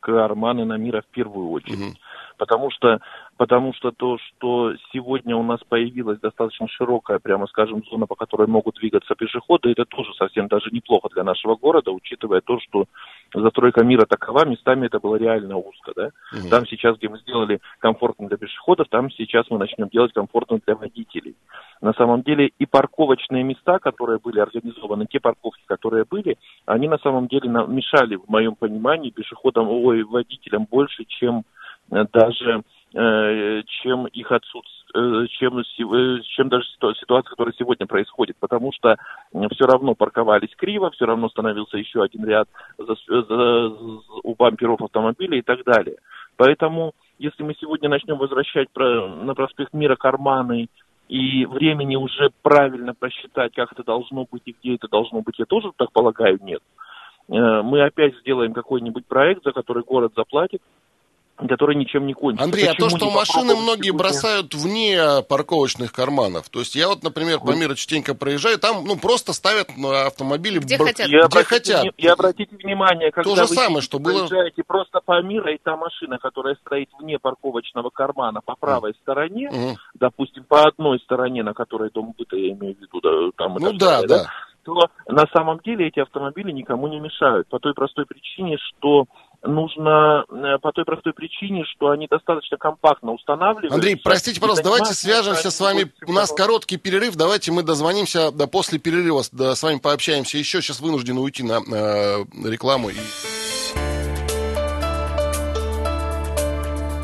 карманы 0.00 0.64
на 0.64 0.76
мира 0.76 1.02
в 1.02 1.06
первую 1.14 1.50
очередь. 1.50 1.80
Угу. 1.80 1.96
Потому 2.36 2.70
что 2.70 3.00
потому 3.36 3.72
что 3.74 3.90
то, 3.90 4.18
что 4.18 4.74
сегодня 4.92 5.36
у 5.36 5.42
нас 5.42 5.60
появилась 5.68 6.18
достаточно 6.20 6.68
широкая, 6.68 7.18
прямо 7.18 7.46
скажем, 7.46 7.82
зона, 7.84 8.06
по 8.06 8.14
которой 8.14 8.46
могут 8.46 8.76
двигаться 8.76 9.14
пешеходы, 9.14 9.70
это 9.70 9.84
тоже 9.84 10.12
совсем 10.14 10.48
даже 10.48 10.70
неплохо 10.70 11.08
для 11.12 11.24
нашего 11.24 11.56
города, 11.56 11.90
учитывая 11.90 12.40
то, 12.40 12.58
что 12.60 12.86
застройка 13.34 13.84
мира 13.84 14.06
такова, 14.06 14.44
местами 14.44 14.86
это 14.86 14.98
было 15.00 15.16
реально 15.16 15.56
узко, 15.56 15.92
да. 15.94 16.10
Угу. 16.32 16.48
Там 16.50 16.66
сейчас, 16.66 16.96
где 16.96 17.08
мы 17.08 17.18
сделали 17.18 17.60
комфортно 17.78 18.28
для 18.28 18.36
пешеходов, 18.36 18.88
там 18.88 19.10
сейчас 19.10 19.46
мы 19.50 19.58
начнем 19.58 19.88
делать 19.88 20.12
комфортно 20.12 20.58
для 20.64 20.74
водителей. 20.74 21.36
На 21.80 21.92
самом 21.92 22.22
деле 22.22 22.50
и 22.58 22.66
парковочные 22.66 23.42
места, 23.42 23.78
которые 23.78 24.18
были 24.18 24.40
организованы, 24.40 25.06
те 25.06 25.20
парковки, 25.20 25.62
которые 25.66 26.04
были, 26.08 26.38
они 26.64 26.88
на 26.88 26.98
самом 26.98 27.28
деле 27.28 27.48
мешали, 27.48 28.16
в 28.16 28.28
моем 28.28 28.54
понимании, 28.54 29.10
пешеходам, 29.10 29.68
ой, 29.68 30.02
водителям 30.04 30.66
больше, 30.70 31.04
чем 31.04 31.44
даже 31.90 32.62
Э, 32.98 33.62
чем 33.82 34.06
их 34.06 34.32
отсутствие. 34.32 34.74
э, 34.94 35.26
чем, 35.38 35.58
э, 35.58 36.20
чем 36.22 36.48
даже 36.48 36.64
ситуация, 36.64 37.28
которая 37.28 37.52
сегодня 37.58 37.86
происходит, 37.86 38.36
потому 38.40 38.72
что 38.72 38.96
все 39.50 39.66
равно 39.66 39.94
парковались 39.94 40.54
криво, 40.56 40.90
все 40.92 41.04
равно 41.04 41.28
становился 41.28 41.76
еще 41.76 42.02
один 42.02 42.24
ряд 42.24 42.48
за, 42.78 42.94
за, 43.06 43.66
у 44.22 44.34
бамперов 44.34 44.80
автомобилей 44.80 45.40
и 45.40 45.42
так 45.42 45.62
далее. 45.64 45.96
Поэтому, 46.38 46.92
если 47.18 47.42
мы 47.42 47.54
сегодня 47.60 47.90
начнем 47.90 48.16
возвращать 48.16 48.70
про, 48.70 49.08
на 49.08 49.34
проспект 49.34 49.74
Мира 49.74 49.96
карманы 49.96 50.68
и 51.08 51.44
времени 51.44 51.96
уже 51.96 52.30
правильно 52.40 52.94
просчитать, 52.94 53.52
как 53.54 53.72
это 53.72 53.82
должно 53.82 54.24
быть 54.30 54.42
и 54.46 54.56
где 54.58 54.76
это 54.76 54.88
должно 54.88 55.20
быть, 55.20 55.38
я 55.38 55.44
тоже 55.44 55.70
так 55.76 55.92
полагаю, 55.92 56.38
нет. 56.40 56.62
Мы 57.28 57.82
опять 57.82 58.16
сделаем 58.20 58.54
какой-нибудь 58.54 59.04
проект, 59.06 59.42
за 59.42 59.52
который 59.52 59.82
город 59.82 60.12
заплатит, 60.16 60.62
который 61.36 61.76
ничем 61.76 62.06
не 62.06 62.14
кончится. 62.14 62.44
Андрей, 62.44 62.66
Почему 62.68 62.86
а 62.86 62.90
то, 62.90 62.96
что 62.96 63.10
машины 63.10 63.54
многие 63.54 63.88
сегодня? 63.88 63.98
бросают 63.98 64.54
вне 64.54 65.22
парковочных 65.28 65.92
карманов, 65.92 66.48
то 66.48 66.60
есть 66.60 66.74
я 66.74 66.88
вот, 66.88 67.02
например, 67.02 67.40
по 67.40 67.50
миру 67.52 67.74
частенько 67.74 68.14
проезжаю, 68.14 68.58
там 68.58 68.84
ну 68.84 68.96
просто 68.96 69.32
ставят 69.32 69.76
на 69.76 70.06
автомобили 70.06 70.58
где 70.58 70.78
бр... 70.78 70.86
хотят. 70.86 71.08
И 71.08 71.10
где 71.10 71.44
хотят. 71.44 71.86
И 71.96 72.06
обратите 72.06 72.56
внимание, 72.56 73.10
когда 73.10 73.30
то 73.30 73.36
же 73.36 73.42
вы 73.42 73.54
самое, 73.54 73.82
что 73.82 73.98
было... 73.98 74.26
проезжаете 74.26 74.62
просто 74.66 75.00
по 75.04 75.20
миру, 75.22 75.48
и 75.50 75.58
та 75.62 75.76
машина, 75.76 76.18
которая 76.18 76.56
стоит 76.66 76.88
вне 76.98 77.18
парковочного 77.18 77.90
кармана 77.90 78.40
по 78.40 78.56
правой 78.56 78.92
mm. 78.92 78.96
стороне, 79.02 79.50
mm. 79.52 79.74
допустим, 79.94 80.44
по 80.44 80.66
одной 80.66 80.98
стороне, 81.00 81.42
на 81.42 81.54
которой 81.54 81.90
дом 81.90 82.14
быта, 82.16 82.36
я 82.36 82.52
имею 82.52 82.76
в 82.76 82.80
виду, 82.80 83.00
да, 83.02 83.30
там 83.36 83.56
ну 83.58 83.72
да, 83.72 84.00
да, 84.02 84.06
да, 84.06 84.30
то 84.66 84.74
на 85.06 85.26
самом 85.32 85.60
деле 85.64 85.86
эти 85.86 86.00
автомобили 86.00 86.50
никому 86.50 86.88
не 86.88 86.98
мешают, 86.98 87.46
по 87.48 87.60
той 87.60 87.72
простой 87.72 88.04
причине, 88.04 88.58
что 88.58 89.04
нужно 89.42 90.24
э, 90.28 90.58
по 90.60 90.72
той 90.72 90.84
простой 90.84 91.12
причине, 91.12 91.64
что 91.64 91.90
они 91.90 92.06
достаточно 92.08 92.56
компактно 92.56 93.12
устанавливаются. 93.12 93.74
Андрей, 93.74 93.96
простите, 93.96 94.40
пожалуйста, 94.40 94.64
давайте 94.64 94.94
свяжемся 94.94 95.50
с 95.50 95.60
вами. 95.60 95.92
У 96.06 96.12
нас 96.12 96.32
короткий 96.32 96.76
перерыв. 96.76 97.16
Давайте 97.16 97.52
мы 97.52 97.62
дозвонимся 97.62 98.30
да, 98.30 98.46
после 98.46 98.78
перерыва, 98.78 99.22
да, 99.32 99.54
с 99.54 99.62
вами 99.62 99.78
пообщаемся 99.78 100.38
еще. 100.38 100.60
Сейчас 100.62 100.80
вынуждены 100.80 101.20
уйти 101.20 101.42
на 101.42 101.60
э, 101.60 102.24
рекламу. 102.44 102.90
И... 102.90 102.94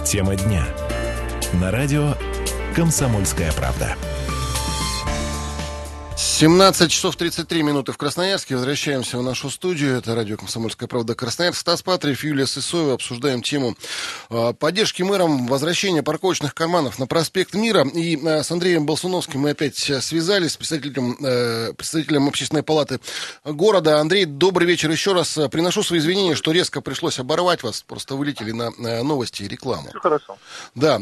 Тема 0.05 0.37
дня. 0.37 0.65
На 1.61 1.71
радио 1.71 2.15
«Комсомольская 2.75 3.53
правда». 3.53 3.97
17 6.43 6.91
часов 6.91 7.15
33 7.15 7.63
минуты 7.63 7.93
в 7.93 7.97
Красноярске. 7.97 8.57
Возвращаемся 8.57 9.17
в 9.17 9.23
нашу 9.23 9.49
студию. 9.49 9.97
Это 9.97 10.17
радио 10.17 10.37
«Комсомольская 10.37 10.89
правда» 10.89 11.15
Красноярск. 11.15 11.61
Стас 11.61 11.83
Патриев, 11.83 12.25
Юлия 12.25 12.49
Сысоева. 12.49 12.95
Обсуждаем 12.95 13.43
тему 13.43 13.77
э, 14.29 14.53
поддержки 14.53 15.03
мэром 15.03 15.47
возвращения 15.47 16.03
парковочных 16.03 16.53
карманов 16.53 16.99
на 16.99 17.07
проспект 17.07 17.55
Мира. 17.55 17.87
И 17.87 18.17
э, 18.17 18.43
с 18.43 18.51
Андреем 18.51 18.87
Болсуновским 18.87 19.39
мы 19.39 19.51
опять 19.51 19.77
связались 19.77 20.55
с 20.55 20.57
представителем, 20.57 21.17
э, 21.25 21.75
представителем 21.75 22.27
общественной 22.27 22.65
палаты 22.65 22.99
города. 23.45 24.01
Андрей, 24.01 24.25
добрый 24.25 24.67
вечер 24.67 24.91
еще 24.91 25.13
раз. 25.13 25.39
Приношу 25.53 25.85
свои 25.85 26.01
извинения, 26.01 26.35
что 26.35 26.51
резко 26.51 26.81
пришлось 26.81 27.21
оборвать 27.21 27.63
вас. 27.63 27.83
Просто 27.83 28.17
вылетели 28.17 28.51
на 28.51 28.73
новости 29.05 29.45
и 29.45 29.49
рекламу. 29.49 29.91
Все 29.91 30.01
хорошо. 30.01 30.37
Да. 30.75 30.99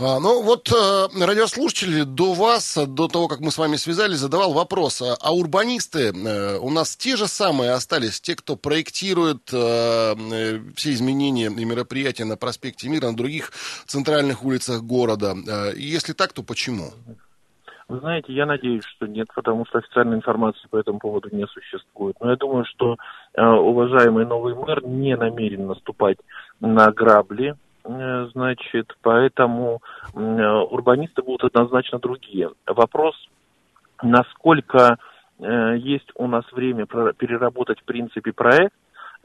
Ну 0.00 0.42
вот 0.42 0.68
радиослушатели 0.72 2.02
до 2.02 2.34
вас, 2.34 2.76
до 2.76 3.06
того, 3.06 3.28
как 3.28 3.38
мы 3.38 3.52
с 3.52 3.58
вами 3.58 3.76
связались, 3.76 4.18
задавал 4.18 4.52
вопрос 4.52 4.63
вопрос. 4.64 5.02
А, 5.02 5.14
а 5.20 5.34
урбанисты 5.34 6.12
э, 6.12 6.58
у 6.58 6.70
нас 6.70 6.96
те 6.96 7.16
же 7.16 7.26
самые 7.26 7.72
остались, 7.72 8.20
те, 8.20 8.34
кто 8.34 8.56
проектирует 8.56 9.52
э, 9.52 9.56
э, 9.56 10.58
все 10.74 10.90
изменения 10.92 11.46
и 11.46 11.64
мероприятия 11.64 12.24
на 12.24 12.36
проспекте 12.36 12.88
Мира, 12.88 13.10
на 13.10 13.16
других 13.16 13.52
центральных 13.86 14.44
улицах 14.44 14.82
города? 14.82 15.34
Если 15.76 16.14
так, 16.14 16.32
то 16.32 16.42
почему? 16.42 16.92
Вы 17.88 17.98
знаете, 18.00 18.32
я 18.32 18.46
надеюсь, 18.46 18.84
что 18.84 19.06
нет, 19.06 19.28
потому 19.34 19.66
что 19.66 19.78
официальной 19.78 20.16
информации 20.16 20.66
по 20.70 20.78
этому 20.78 20.98
поводу 20.98 21.28
не 21.32 21.46
существует. 21.46 22.16
Но 22.20 22.30
я 22.30 22.36
думаю, 22.36 22.64
что 22.64 22.96
уважаемый 23.36 24.24
новый 24.24 24.54
мэр 24.54 24.82
не 24.86 25.14
намерен 25.16 25.66
наступать 25.66 26.16
на 26.60 26.90
грабли, 26.90 27.54
значит, 27.84 28.96
поэтому 29.02 29.82
урбанисты 30.14 31.22
будут 31.22 31.44
однозначно 31.44 31.98
другие. 31.98 32.50
Вопрос 32.66 33.14
насколько 34.02 34.98
э, 35.38 35.76
есть 35.78 36.10
у 36.14 36.26
нас 36.26 36.44
время 36.52 36.86
переработать 36.86 37.80
в 37.80 37.84
принципе 37.84 38.32
проект, 38.32 38.74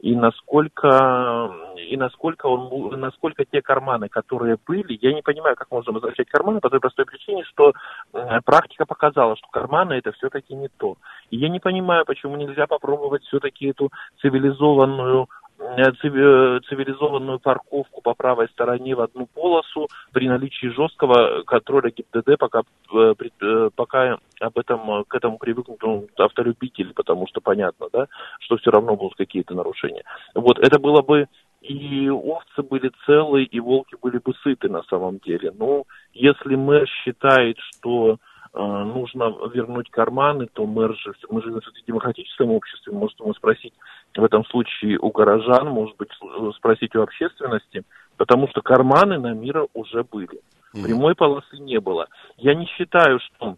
и 0.00 0.16
насколько 0.16 1.52
и 1.76 1.96
насколько 1.96 2.46
он 2.46 2.98
насколько 2.98 3.44
те 3.44 3.60
карманы, 3.60 4.08
которые 4.08 4.56
были, 4.66 4.98
я 5.00 5.12
не 5.12 5.22
понимаю, 5.22 5.56
как 5.56 5.70
можно 5.70 5.92
возвращать 5.92 6.28
карманы 6.28 6.60
по 6.60 6.70
той 6.70 6.80
простой 6.80 7.04
причине, 7.04 7.44
что 7.44 7.72
э, 8.12 8.40
практика 8.44 8.86
показала, 8.86 9.36
что 9.36 9.48
карманы 9.48 9.94
это 9.94 10.12
все-таки 10.12 10.54
не 10.54 10.68
то. 10.68 10.96
И 11.30 11.36
я 11.36 11.48
не 11.48 11.60
понимаю, 11.60 12.04
почему 12.06 12.36
нельзя 12.36 12.66
попробовать 12.66 13.24
все-таки 13.24 13.68
эту 13.68 13.90
цивилизованную 14.22 15.28
цивилизованную 15.60 17.38
парковку 17.38 18.00
по 18.00 18.14
правой 18.14 18.48
стороне 18.48 18.94
в 18.94 19.00
одну 19.00 19.26
полосу 19.26 19.88
при 20.12 20.26
наличии 20.26 20.68
жесткого 20.68 21.42
контроля 21.42 21.90
ГИБДД, 21.90 22.38
пока, 22.38 22.62
э, 22.94 23.14
э, 23.42 23.70
пока 23.74 24.18
об 24.40 24.58
этом, 24.58 25.04
к 25.04 25.14
этому 25.14 25.38
привыкнут 25.38 25.82
ну, 25.82 26.06
автолюбители, 26.16 26.92
потому 26.92 27.26
что 27.28 27.40
понятно, 27.40 27.88
да, 27.92 28.06
что 28.40 28.56
все 28.56 28.70
равно 28.70 28.96
будут 28.96 29.16
какие-то 29.16 29.54
нарушения. 29.54 30.02
Вот, 30.34 30.58
это 30.58 30.78
было 30.78 31.02
бы 31.02 31.26
и 31.60 32.08
овцы 32.08 32.62
были 32.62 32.90
целы, 33.04 33.44
и 33.44 33.60
волки 33.60 33.94
были 34.00 34.18
бы 34.18 34.32
сыты 34.42 34.68
на 34.68 34.82
самом 34.84 35.18
деле. 35.18 35.52
Но 35.58 35.84
если 36.14 36.54
мэр 36.54 36.88
считает, 36.88 37.58
что 37.58 38.16
э, 38.54 38.58
нужно 38.58 39.34
вернуть 39.52 39.90
карманы, 39.90 40.48
то 40.52 40.64
мэр 40.64 40.96
же, 40.96 41.12
мы 41.28 41.42
живем 41.42 41.60
в 41.60 41.86
демократическом 41.86 42.50
обществе, 42.52 42.94
может 42.94 43.20
ему 43.20 43.34
спросить, 43.34 43.74
в 44.16 44.24
этом 44.24 44.44
случае 44.46 44.98
у 44.98 45.10
горожан, 45.10 45.68
может 45.68 45.96
быть, 45.96 46.10
спросить 46.56 46.94
у 46.96 47.02
общественности, 47.02 47.84
потому 48.16 48.48
что 48.48 48.60
карманы 48.60 49.18
на 49.18 49.32
мира 49.32 49.66
уже 49.74 50.04
были. 50.04 50.40
Прямой 50.72 51.14
полосы 51.14 51.58
не 51.58 51.80
было. 51.80 52.06
Я 52.36 52.54
не 52.54 52.66
считаю, 52.66 53.18
что 53.20 53.56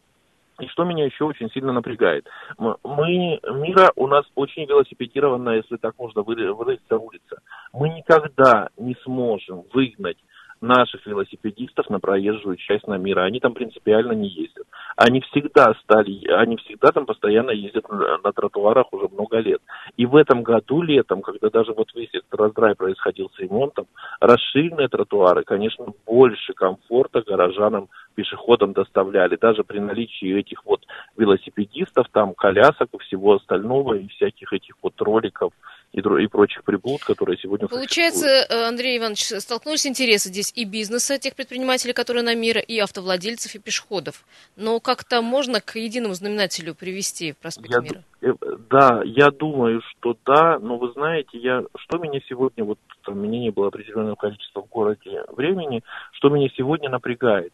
и 0.61 0.69
что 0.69 0.85
меня 0.85 1.05
еще 1.05 1.25
очень 1.25 1.51
сильно 1.51 1.73
напрягает. 1.73 2.27
Мы, 2.59 2.77
мира 2.85 3.93
у 3.97 4.07
нас 4.07 4.25
очень 4.35 4.65
велосипедированная, 4.67 5.57
если 5.57 5.77
так 5.77 5.95
можно 5.99 6.23
выразиться, 6.23 6.99
улица. 6.99 7.41
Мы 7.73 7.89
никогда 7.89 8.69
не 8.77 8.97
сможем 9.03 9.65
выгнать 9.73 10.19
наших 10.63 11.05
велосипедистов 11.07 11.91
на 11.91 11.99
проезжую 11.99 12.57
часть 12.57 12.87
на 12.87 12.97
мира. 12.97 13.25
Они 13.25 13.41
там 13.41 13.53
принципиально 13.53 14.13
не 14.13 14.29
ездят. 14.29 14.67
Они 14.97 15.21
всегда 15.21 15.75
стали, 15.83 16.27
они 16.29 16.57
всегда 16.59 16.91
там 16.93 17.07
постоянно 17.07 17.51
ездят 17.51 17.89
на, 17.89 18.19
на 18.19 18.33
тротуарах 18.33 18.93
уже 18.93 19.09
много 19.09 19.39
лет. 19.39 19.61
И 19.97 20.07
в 20.07 20.17
этом 20.17 20.43
году 20.43 20.83
летом, 20.83 21.23
когда 21.23 21.51
даже 21.51 21.73
вот 21.73 21.89
весь 21.95 22.11
этот 22.13 22.33
раздрай 22.35 22.75
происходил 22.75 23.31
с 23.35 23.39
ремонтом, 23.39 23.87
расширенные 24.21 24.89
тротуары, 24.89 25.45
конечно, 25.45 25.87
больше 26.07 26.53
комфорта 26.53 27.23
горожанам, 27.23 27.89
пешеходам 28.15 28.73
доставляли. 28.73 29.37
Даже 29.37 29.65
при 29.65 29.79
наличии 29.79 30.39
этих 30.39 30.65
вот 30.65 30.85
велосипедистов, 31.17 32.07
там 32.13 32.35
колясок 32.35 32.89
и 32.93 32.99
всего 32.99 33.35
остального, 33.35 33.95
и 33.95 34.09
всяких 34.09 34.53
этих 34.53 34.75
вот 34.83 35.01
роликов, 35.01 35.53
и, 35.93 36.01
и 36.01 36.27
прочих 36.27 36.65
приблуд, 36.65 37.05
которые 37.05 37.39
сегодня 37.39 37.69
Получается, 37.69 38.21
существуют. 38.21 38.51
Э, 38.51 38.69
Андрей 38.69 38.99
Иванович, 38.99 39.25
столкнулись 39.41 39.87
интересы 39.87 40.29
здесь 40.29 40.53
и 40.55 40.65
бизнеса, 40.65 41.19
тех 41.19 41.35
предпринимателей, 41.35 41.93
которые 41.93 42.23
на 42.23 42.35
мира, 42.35 42.61
и 42.61 42.79
автовладельцев, 42.79 43.55
и 43.55 43.59
пешеходов. 43.59 44.25
Но 44.57 44.81
как-то 44.81 45.23
можно 45.23 45.61
к 45.61 45.77
единому 45.77 46.15
знаменателю 46.15 46.75
привести 46.75 47.35
проспект 47.41 47.71
я, 47.71 47.81
мира? 47.81 48.05
Э, 48.23 48.33
да, 48.71 49.03
я 49.05 49.31
думаю, 49.31 49.83
что 49.83 50.17
да, 50.25 50.59
но 50.59 50.79
вы 50.79 50.93
знаете, 50.93 51.39
я, 51.39 51.63
что 51.77 51.99
меня 51.99 52.21
сегодня, 52.29 52.65
вот 52.65 52.79
там, 53.05 53.19
меня 53.19 53.39
не 53.39 53.51
было 53.51 53.69
определенного 53.69 54.15
количества 54.15 54.63
в 54.63 54.69
городе 54.69 55.25
времени, 55.29 55.83
что 56.13 56.31
меня 56.31 56.49
сегодня 56.57 56.89
напрягает. 56.89 57.53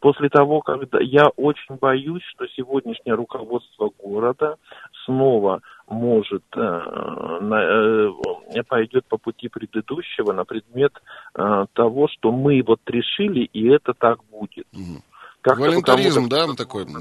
После 0.00 0.28
того, 0.28 0.60
когда 0.60 0.98
я 1.00 1.28
очень 1.36 1.76
боюсь, 1.76 2.22
что 2.34 2.46
сегодняшнее 2.48 3.14
руководство 3.14 3.90
города 3.98 4.56
снова 5.04 5.60
может 5.86 6.42
э, 6.56 6.60
э, 6.60 8.62
пойдет 8.66 9.06
по 9.06 9.18
пути 9.18 9.48
предыдущего 9.48 10.32
на 10.32 10.44
предмет 10.44 10.92
э, 11.34 11.66
того, 11.74 12.08
что 12.08 12.32
мы 12.32 12.62
вот 12.66 12.80
решили, 12.86 13.44
и 13.52 13.68
это 13.68 13.92
так 13.94 14.18
будет. 14.30 14.66
Угу. 14.72 15.02
Как 15.42 15.58
Волонтаризм, 15.58 16.28
да, 16.30 16.46
такой? 16.56 16.86
Да. 16.86 17.00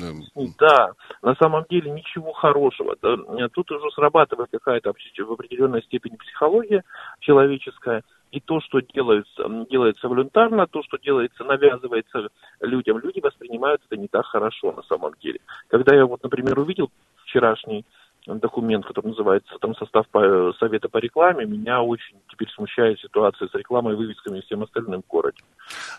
да, 0.60 0.92
на 1.22 1.34
самом 1.36 1.64
деле 1.70 1.92
ничего 1.92 2.34
хорошего. 2.34 2.98
Тут 3.54 3.72
уже 3.72 3.90
срабатывает 3.92 4.50
какая-то 4.52 4.92
в 4.92 5.32
определенной 5.32 5.82
степени 5.84 6.18
психология 6.18 6.84
человеческая, 7.22 8.04
и 8.34 8.39
то, 8.39 8.60
что 8.62 8.80
делается, 8.80 9.48
делается 9.69 10.10
волонтарно, 10.10 10.65
то, 10.65 10.82
что 10.82 10.98
делается, 10.98 11.43
навязывается 11.43 12.30
людям, 12.62 12.98
люди 12.98 13.19
воспринимают 13.19 13.82
это 13.86 13.96
не 13.96 14.08
так 14.08 14.26
хорошо 14.26 14.72
на 14.72 14.82
самом 14.84 15.13
деле. 15.22 15.39
Когда 15.67 15.96
я 15.96 16.06
вот, 16.08 16.24
например, 16.24 16.58
увидел 16.58 16.89
вчерашний 17.26 17.86
документ, 18.26 18.86
который 18.86 19.08
называется 19.08 19.54
там 19.60 19.76
состав 19.76 20.08
по, 20.10 20.54
совета 20.60 20.89
по 20.89 20.98
рекламе, 20.98 21.46
меня 21.46 21.84
очень 21.84 22.17
теперь 22.30 22.50
смущает 22.50 23.00
ситуация 23.00 23.48
с 23.50 23.54
рекламой, 23.54 23.96
вывесками 23.96 24.39
и 24.39 24.41
всем 24.41 24.63
остальным 24.63 25.04
в 25.04 25.08
городе. 25.08 25.38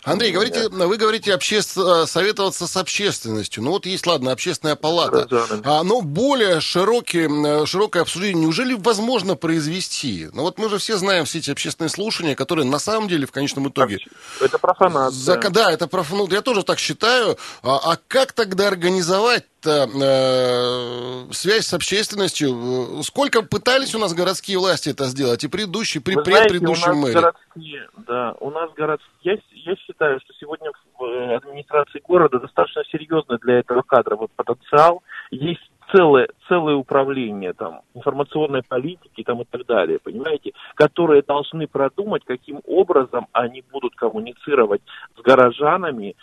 Андрей, 0.05 0.33
говорите, 0.33 0.69
вы 0.69 0.97
говорите 0.97 1.35
обще... 1.35 1.59
Э, 1.59 2.05
советоваться 2.07 2.67
с 2.67 2.77
общественностью. 2.77 3.63
Ну 3.63 3.71
вот 3.71 3.87
есть, 3.87 4.07
ладно, 4.07 4.33
общественная 4.33 4.77
палата. 4.77 5.27
А, 5.65 5.83
но 5.83 6.01
более 6.01 6.61
широкие, 6.61 7.29
э, 7.63 7.67
широкое 7.67 8.03
обсуждение 8.03 8.43
неужели 8.43 8.75
возможно 8.75 9.35
произвести? 9.35 10.29
Ну 10.33 10.43
вот 10.43 10.59
мы 10.59 10.69
же 10.69 10.79
все 10.79 10.97
знаем 10.97 11.25
все 11.25 11.39
эти 11.39 11.51
общественные 11.51 11.91
слушания, 11.91 12.35
которые 12.35 12.67
на 12.67 12.79
самом 12.79 13.09
деле 13.09 13.27
в 13.27 13.33
конечном 13.33 13.69
итоге... 13.69 13.99
Это 14.41 14.59
профанация. 14.59 15.41
За... 15.43 15.51
Да, 15.51 15.73
это 15.73 15.87
профанация. 15.87 16.29
Ну, 16.29 16.35
я 16.35 16.43
тоже 16.43 16.63
так 16.63 16.79
считаю. 16.79 17.37
А, 17.63 17.93
а 17.93 17.99
как 18.09 18.33
тогда 18.33 18.69
организовать 18.69 19.45
э, 19.67 21.25
связь 21.33 21.67
с 21.67 21.75
общественностью. 21.75 23.03
Сколько 23.03 23.43
пытались 23.43 23.95
у 23.95 23.99
нас 23.99 24.15
городские 24.15 24.59
власти 24.59 24.91
это 24.91 25.07
сделать, 25.07 25.45
и 25.45 25.49
предыдущие, 25.49 26.03
при 26.03 26.15
предыдущем 26.15 26.97
мэре? 26.97 27.15
Городские, 27.15 27.89
да, 28.07 28.35
у 28.41 28.51
нас 28.51 28.71
городские, 28.77 29.41
я, 29.53 29.64
я 29.65 29.77
считаю, 29.77 30.21
что 30.21 30.33
сегодня 30.35 30.71
в 30.99 31.05
э, 31.05 31.37
администрации 31.37 32.01
города 32.07 32.39
достаточно 32.39 32.85
серьезный 32.85 33.39
для 33.39 33.59
этого 33.59 33.83
кадровый 33.83 34.29
потенциал. 34.37 35.03
Есть 35.31 35.71
целое, 35.93 36.29
целое 36.49 36.75
управление 36.75 37.53
там, 37.53 37.83
информационной 37.95 38.63
политики 38.63 39.23
там, 39.23 39.43
и 39.43 39.45
так 39.45 39.67
далее, 39.67 39.99
понимаете, 39.99 40.53
которые 40.75 41.23
должны 41.23 41.67
продумать, 41.67 42.25
каким 42.25 42.61
образом 42.67 43.27
они 43.33 43.63
будут 43.71 43.95
коммуницировать 43.97 44.83
с 45.17 45.23
горожанами 45.23 46.17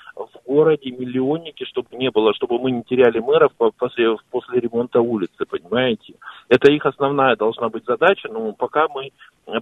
городе 0.52 0.92
миллионники, 0.92 1.64
чтобы 1.64 1.96
не 1.96 2.12
было, 2.12 2.34
чтобы 2.34 2.60
мы 2.60 2.72
не 2.72 2.84
теряли 2.84 3.20
мэров 3.20 3.54
после, 3.78 4.18
после 4.30 4.60
ремонта 4.60 5.00
улицы, 5.00 5.46
понимаете. 5.46 6.16
Это 6.50 6.72
их 6.72 6.86
основная 6.86 7.36
должна 7.38 7.70
быть 7.70 7.86
задача, 7.86 8.28
но 8.30 8.52
пока 8.52 8.88
мы 8.90 9.12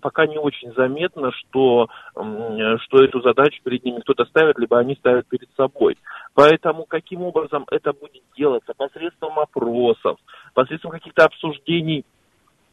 пока 0.01 0.25
не 0.25 0.37
очень 0.37 0.73
заметно, 0.73 1.31
что, 1.31 1.87
что 2.13 3.03
эту 3.03 3.21
задачу 3.21 3.61
перед 3.63 3.83
ними 3.85 3.99
кто-то 3.99 4.25
ставит, 4.25 4.59
либо 4.59 4.77
они 4.79 4.95
ставят 4.95 5.27
перед 5.27 5.49
собой. 5.55 5.97
Поэтому 6.33 6.85
каким 6.85 7.21
образом 7.21 7.65
это 7.71 7.93
будет 7.93 8.23
делаться? 8.37 8.73
Посредством 8.75 9.39
опросов, 9.39 10.17
посредством 10.53 10.91
каких-то 10.91 11.25
обсуждений 11.25 12.03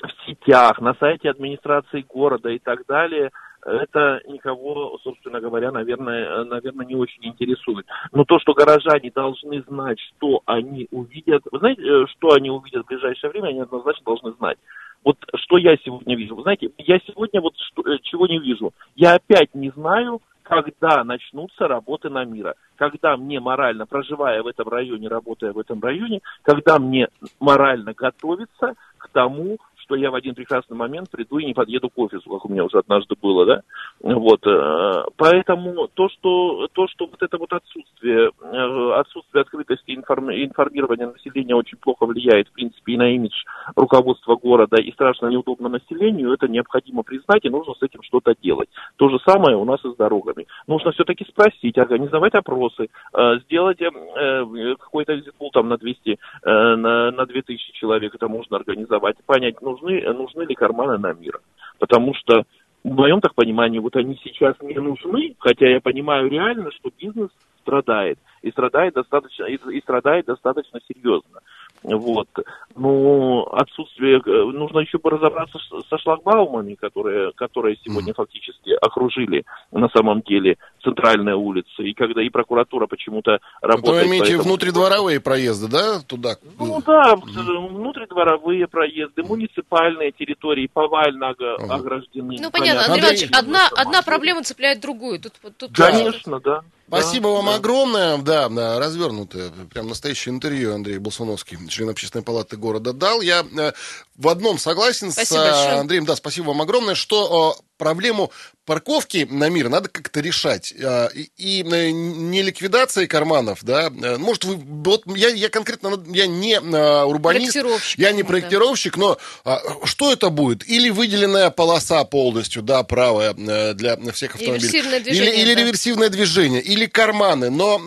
в 0.01 0.27
сетях, 0.27 0.81
на 0.81 0.95
сайте 0.95 1.31
администрации 1.31 2.05
города 2.09 2.51
и 2.51 2.59
так 2.59 2.87
далее, 2.87 3.31
это 3.67 4.21
никого, 4.29 4.99
собственно 5.03 5.41
говоря, 5.41 5.73
наверное, 5.73 6.45
наверное, 6.45 6.87
не 6.87 6.95
очень 6.95 7.25
интересует. 7.25 7.87
Но 8.13 8.25
то, 8.25 8.39
что 8.39 8.55
горожане 8.55 9.11
должны 9.11 9.63
знать, 9.63 9.99
что 10.01 10.43
они 10.47 10.87
увидят, 10.91 11.43
вы 11.51 11.59
знаете, 11.59 11.83
э, 11.83 12.07
что 12.17 12.33
они 12.33 12.51
увидят 12.51 12.85
в 12.85 12.89
ближайшее 12.89 13.31
время, 13.31 13.49
они 13.49 13.61
однозначно 13.61 14.05
должны 14.05 14.33
знать. 14.33 14.59
Вот 15.05 15.17
что 15.35 15.59
я 15.59 15.77
сегодня 15.85 16.17
вижу. 16.17 16.37
Вы 16.37 16.43
знаете, 16.43 16.71
я 16.79 16.99
сегодня 17.01 17.41
вот 17.41 17.55
что, 17.59 17.83
э, 17.83 17.99
чего 18.03 18.27
не 18.27 18.39
вижу. 18.39 18.73
Я 18.95 19.15
опять 19.15 19.55
не 19.55 19.71
знаю, 19.71 20.21
когда 20.43 21.03
начнутся 21.03 21.67
работы 21.67 22.09
на 22.09 22.25
мира. 22.25 22.55
Когда 22.77 23.17
мне 23.17 23.41
морально, 23.41 23.87
проживая 23.87 24.43
в 24.43 24.47
этом 24.47 24.69
районе, 24.69 25.09
работая 25.09 25.53
в 25.53 25.59
этом 25.59 25.81
районе, 25.81 26.21
когда 26.43 26.79
мне 26.79 27.09
морально 27.41 27.95
готовиться 27.95 28.75
к 28.99 29.09
тому, 29.09 29.59
что 29.87 29.95
я 29.95 30.11
в 30.11 30.15
один 30.15 30.35
прекрасный 30.35 30.77
момент 30.77 31.11
приду 31.11 31.39
и 31.39 31.47
не 31.47 31.55
подъеду 31.55 31.89
к 31.89 31.99
офису, 31.99 32.29
как 32.29 32.45
у 32.45 32.49
меня 32.49 32.65
уже 32.65 32.79
однажды 32.79 33.15
было, 33.21 33.47
да. 33.47 33.63
Вот, 34.01 34.45
э, 34.47 35.05
поэтому 35.17 35.89
то, 35.95 36.09
что, 36.09 36.69
то, 36.73 36.89
что 36.89 37.07
вот 37.07 37.23
это 37.23 37.39
вот 37.39 37.53
отсутствие, 37.53 38.31
э, 38.43 38.93
отсутствие 38.95 39.43
открытости 39.43 39.93
информирования 39.93 41.07
населения 41.07 41.55
очень 41.55 41.79
плохо 41.79 42.05
влияет, 42.05 42.49
в 42.49 42.53
принципе, 42.53 42.95
и 42.95 42.97
на 42.97 43.15
имидж 43.15 43.35
руководства 43.77 44.35
города, 44.35 44.77
и 44.77 44.93
страшно 44.93 45.29
неудобно 45.29 45.69
населению, 45.69 46.33
это 46.33 46.49
необходимо 46.49 47.03
признать, 47.05 47.45
и 47.45 47.51
нужно 47.51 47.75
с 47.75 47.83
этим 47.83 48.03
что-то 48.03 48.35
делать. 48.43 48.69
То 48.97 49.09
же 49.09 49.19
самое 49.25 49.57
у 49.57 49.65
нас 49.65 49.85
и 49.85 49.93
с 49.93 49.97
дорогами. 49.97 50.47
Нужно 50.67 50.91
все-таки 50.91 51.25
спросить, 51.25 51.79
организовать 51.79 52.35
опросы, 52.35 52.89
э, 53.15 53.39
сделать 53.45 53.79
какой-то 53.79 55.13
визитпул 55.13 55.51
там 55.51 55.69
на 55.69 55.77
200, 55.77 56.19
на, 56.43 57.11
на 57.11 57.27
2000 57.27 57.73
человек, 57.73 58.15
это 58.15 58.29
можно 58.29 58.57
организовать, 58.57 59.17
понять, 59.27 59.61
ну, 59.61 59.76
нужны, 59.77 60.13
нужны 60.13 60.43
ли 60.43 60.55
карманы 60.55 60.99
на 60.99 61.13
мир. 61.13 61.41
Потому 61.79 62.15
что, 62.15 62.43
в 62.85 62.91
моем 62.91 63.21
так 63.21 63.35
понимании, 63.35 63.79
вот 63.79 63.97
они 63.97 64.19
сейчас 64.23 64.57
не 64.63 64.79
нужны, 64.79 65.35
хотя 65.39 65.69
я 65.69 65.81
понимаю 65.81 66.29
реально, 66.29 66.71
что 66.73 66.91
бизнес 66.99 67.31
страдает. 67.61 68.19
И 68.43 68.51
страдает 68.51 68.95
достаточно, 68.95 69.45
и, 69.45 69.57
и 69.57 69.81
страдает 69.81 70.27
достаточно 70.27 70.81
серьезно. 70.89 71.41
Вот. 71.83 72.29
Ну, 72.77 73.43
отсутствие... 73.53 74.21
Э, 74.25 74.53
нужно 74.53 74.81
еще 74.81 74.99
бы 74.99 75.11
разобраться 75.11 75.59
со 75.89 75.99
шлагбаумами, 75.99 76.75
которые, 76.75 77.33
которые 77.33 77.77
сегодня 77.83 78.13
mm. 78.13 78.17
фактически 78.17 78.71
окружили 78.81 79.45
на 79.73 79.89
самом 79.89 80.21
деле 80.21 80.59
центральные 80.83 81.37
улицы. 81.37 81.83
И 81.83 81.95
когда 81.95 82.23
и 82.23 82.29
прокуратура 82.29 82.87
почему-то 82.87 83.39
работает... 83.63 84.03
Вы 84.03 84.09
имеете 84.09 84.27
поэтому... 84.27 84.43
внутридворовые 84.45 85.21
проезды, 85.21 85.69
да, 85.69 86.01
туда? 86.07 86.37
Ну 86.59 86.83
да, 86.87 87.15
mm. 87.15 87.69
внутридворовые 87.69 88.67
проезды, 88.67 89.23
муниципальные 89.23 90.13
территории 90.13 90.69
повально 90.71 91.33
mm. 91.33 91.71
ограждены. 91.71 92.37
Ну 92.41 92.51
понятно, 92.51 92.85
Андрей 92.85 93.01
Иванович, 93.01 93.29
одна, 93.33 93.69
одна 93.75 94.03
проблема 94.03 94.43
цепляет 94.43 94.81
другую. 94.81 95.19
Тут, 95.19 95.33
тут 95.57 95.71
Конечно, 95.75 96.41
да. 96.41 96.61
Спасибо 96.89 97.31
да, 97.31 97.35
вам 97.35 97.47
да. 97.47 97.55
огромное. 97.57 98.19
Да, 98.19 98.79
развернутое, 98.79 99.51
прям 99.73 99.89
настоящее 99.89 100.35
интервью 100.35 100.75
Андрей 100.75 100.99
Болсуновский, 100.99 101.59
член 101.69 101.91
общественной 101.91 102.25
палаты 102.25 102.57
города, 102.67 102.93
дал. 102.93 103.21
Я 103.21 103.47
э, 103.59 103.73
в 104.17 104.29
одном 104.29 104.59
согласен 104.59 105.13
спасибо 105.13 105.39
с 105.39 105.43
большое. 105.43 105.81
Андреем. 105.81 106.05
Да, 106.05 106.17
спасибо 106.17 106.47
вам 106.47 106.63
огромное, 106.63 106.95
что 106.95 107.57
проблему 107.79 108.33
парковки 108.65 109.27
на 109.31 109.49
мир 109.49 109.69
надо 109.69 109.89
как-то 109.89 110.21
решать. 110.21 110.75
А, 110.83 111.07
и, 111.09 111.31
и 111.37 111.63
э, 111.63 111.91
не 111.91 112.43
ликвидацией 112.43 113.07
карманов, 113.07 113.63
да. 113.63 113.93
Э, 114.03 114.17
может, 114.17 114.45
вы, 114.45 114.57
вот 114.57 115.05
я, 115.15 115.29
я 115.29 115.49
конкретно, 115.49 116.03
я 116.09 116.27
не 116.27 116.59
урбанист, 116.59 117.57
я 117.97 118.13
не 118.13 118.23
проектировщик, 118.23 118.97
но 118.97 119.19
а, 119.45 119.61
что 119.85 120.13
это 120.13 120.31
будет? 120.31 120.69
Или 120.69 120.91
выделенная 120.91 121.51
полоса 121.51 122.03
полностью, 122.05 122.63
да, 122.63 122.83
правая 122.83 123.35
э, 123.37 123.75
для 123.75 123.97
всех 124.13 124.35
автомобилей. 124.35 124.69
Реверсивное 124.69 125.01
движение, 125.01 125.35
или, 125.35 125.43
или 125.43 125.55
да. 125.55 125.61
реверсивное 125.61 126.09
движение, 126.09 126.63
или 126.63 126.87
карманы. 126.87 127.51
Но 127.51 127.81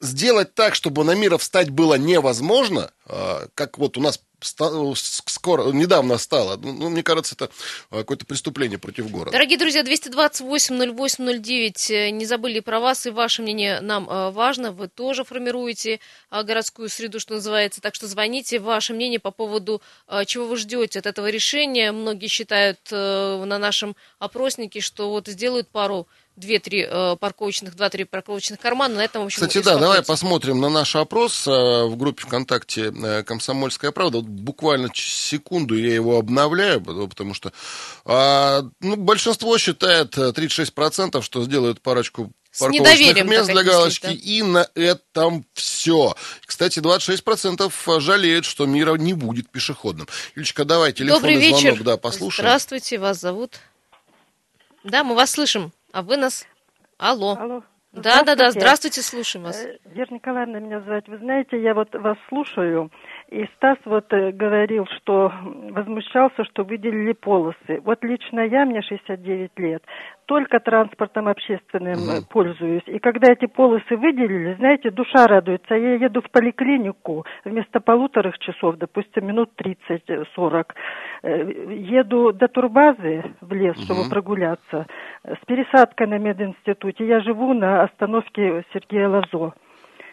сделать 0.00 0.54
так, 0.54 0.74
чтобы 0.74 1.04
на 1.04 1.14
мира 1.14 1.38
встать 1.38 1.70
было 1.70 1.94
невозможно, 1.94 2.90
как 3.54 3.78
вот 3.78 3.96
у 3.96 4.00
нас 4.00 4.20
скоро, 4.40 5.72
недавно 5.72 6.18
стало. 6.18 6.56
Ну, 6.56 6.72
ну, 6.72 6.90
мне 6.90 7.02
кажется, 7.02 7.34
это 7.34 7.50
а, 7.90 7.98
какое-то 7.98 8.26
преступление 8.26 8.78
против 8.78 9.10
города. 9.10 9.32
Дорогие 9.32 9.58
друзья, 9.58 9.82
228-08-09, 9.82 11.90
э, 11.90 12.10
не 12.10 12.26
забыли 12.26 12.60
про 12.60 12.80
вас, 12.80 13.06
и 13.06 13.10
ваше 13.10 13.42
мнение 13.42 13.80
нам 13.80 14.08
э, 14.08 14.30
важно. 14.30 14.72
Вы 14.72 14.88
тоже 14.88 15.24
формируете 15.24 16.00
а, 16.30 16.42
городскую 16.42 16.88
среду, 16.88 17.18
что 17.18 17.34
называется. 17.34 17.80
Так 17.80 17.94
что 17.94 18.06
звоните, 18.06 18.58
ваше 18.58 18.92
мнение 18.92 19.20
по 19.20 19.30
поводу, 19.30 19.80
э, 20.08 20.24
чего 20.26 20.46
вы 20.46 20.56
ждете 20.56 20.98
от 20.98 21.06
этого 21.06 21.30
решения. 21.30 21.92
Многие 21.92 22.28
считают 22.28 22.78
на 22.90 23.58
нашем 23.58 23.96
опроснике, 24.18 24.80
что 24.80 25.10
вот 25.10 25.28
сделают 25.28 25.68
пару 25.68 26.08
две-три 26.36 26.86
э, 26.88 27.16
парковочных, 27.18 27.74
два-три 27.74 28.04
парковочных 28.04 28.60
кармана. 28.60 28.96
На 28.96 29.04
этом, 29.04 29.22
в 29.22 29.26
общем, 29.26 29.46
Кстати, 29.46 29.64
да, 29.64 29.78
давай 29.78 30.02
посмотрим 30.02 30.60
на 30.60 30.68
наш 30.68 30.94
опрос 30.94 31.46
э, 31.46 31.50
в 31.50 31.96
группе 31.96 32.22
ВКонтакте 32.24 32.92
э, 32.92 33.22
«Комсомольская 33.22 33.90
правда». 33.90 34.18
Вот 34.18 34.26
буквально 34.26 34.90
секунду 34.94 35.76
я 35.76 35.94
его 35.94 36.18
обновляю, 36.18 36.80
потому 36.80 37.34
что 37.34 37.52
э, 38.04 38.62
ну, 38.80 38.96
большинство 38.96 39.56
считает, 39.58 40.16
36%, 40.16 41.18
э, 41.18 41.22
что 41.22 41.42
сделают 41.42 41.80
парочку 41.80 42.32
парковочных 42.58 43.24
мест 43.24 43.50
для 43.50 43.62
галочки, 43.62 44.06
да? 44.06 44.12
и 44.12 44.42
на 44.42 44.68
этом 44.74 45.46
все. 45.54 46.14
Кстати, 46.44 46.78
26% 46.78 48.00
жалеют, 48.00 48.44
что 48.44 48.66
мира 48.66 48.94
не 48.94 49.14
будет 49.14 49.50
пешеходным. 49.50 50.06
Ильичка, 50.34 50.64
давай 50.64 50.92
телефонный 50.92 51.34
Добрый 51.34 51.48
звонок 51.48 51.62
вечер. 51.62 51.82
да, 51.84 51.96
послушаем. 51.96 52.48
Здравствуйте, 52.48 52.98
вас 52.98 53.20
зовут? 53.20 53.60
Да, 54.84 55.02
мы 55.02 55.14
вас 55.14 55.32
слышим. 55.32 55.72
А 55.92 56.02
вы 56.02 56.16
нас... 56.16 56.46
Алло. 56.98 57.36
Алло. 57.38 57.62
Да, 57.92 58.22
да, 58.24 58.36
да, 58.36 58.50
здравствуйте, 58.50 59.00
слушаем 59.00 59.44
вас. 59.44 59.64
Э, 59.64 59.78
Вера 59.86 60.12
Николаевна 60.12 60.60
меня 60.60 60.80
зовут. 60.80 61.08
Вы 61.08 61.18
знаете, 61.18 61.60
я 61.60 61.72
вот 61.74 61.94
вас 61.94 62.18
слушаю, 62.28 62.90
и 63.28 63.44
Стас 63.56 63.76
вот 63.84 64.12
э, 64.12 64.30
говорил, 64.30 64.86
что 64.98 65.32
возмущался, 65.70 66.44
что 66.44 66.62
выделили 66.62 67.12
полосы. 67.12 67.80
Вот 67.82 68.04
лично 68.04 68.40
я, 68.40 68.64
мне 68.64 68.82
69 68.82 69.50
лет, 69.56 69.82
только 70.26 70.60
транспортом 70.60 71.26
общественным 71.26 71.98
угу. 71.98 72.26
пользуюсь. 72.30 72.84
И 72.86 73.00
когда 73.00 73.32
эти 73.32 73.46
полосы 73.46 73.96
выделили, 73.96 74.54
знаете, 74.54 74.90
душа 74.90 75.26
радуется. 75.26 75.74
Я 75.74 75.94
еду 75.94 76.22
в 76.22 76.30
поликлинику 76.30 77.26
вместо 77.44 77.80
полутора 77.80 78.32
часов, 78.38 78.76
допустим, 78.76 79.26
минут 79.26 79.50
30-40. 79.60 80.66
Еду 81.24 82.32
до 82.32 82.46
турбазы 82.46 83.24
в 83.40 83.52
лес, 83.52 83.76
угу. 83.76 83.82
чтобы 83.82 84.08
прогуляться, 84.08 84.86
с 85.24 85.44
пересадкой 85.46 86.06
на 86.06 86.18
мединституте. 86.18 87.04
Я 87.04 87.20
живу 87.20 87.54
на 87.54 87.82
остановке 87.82 88.64
Сергея 88.72 89.08
Лазо. 89.08 89.52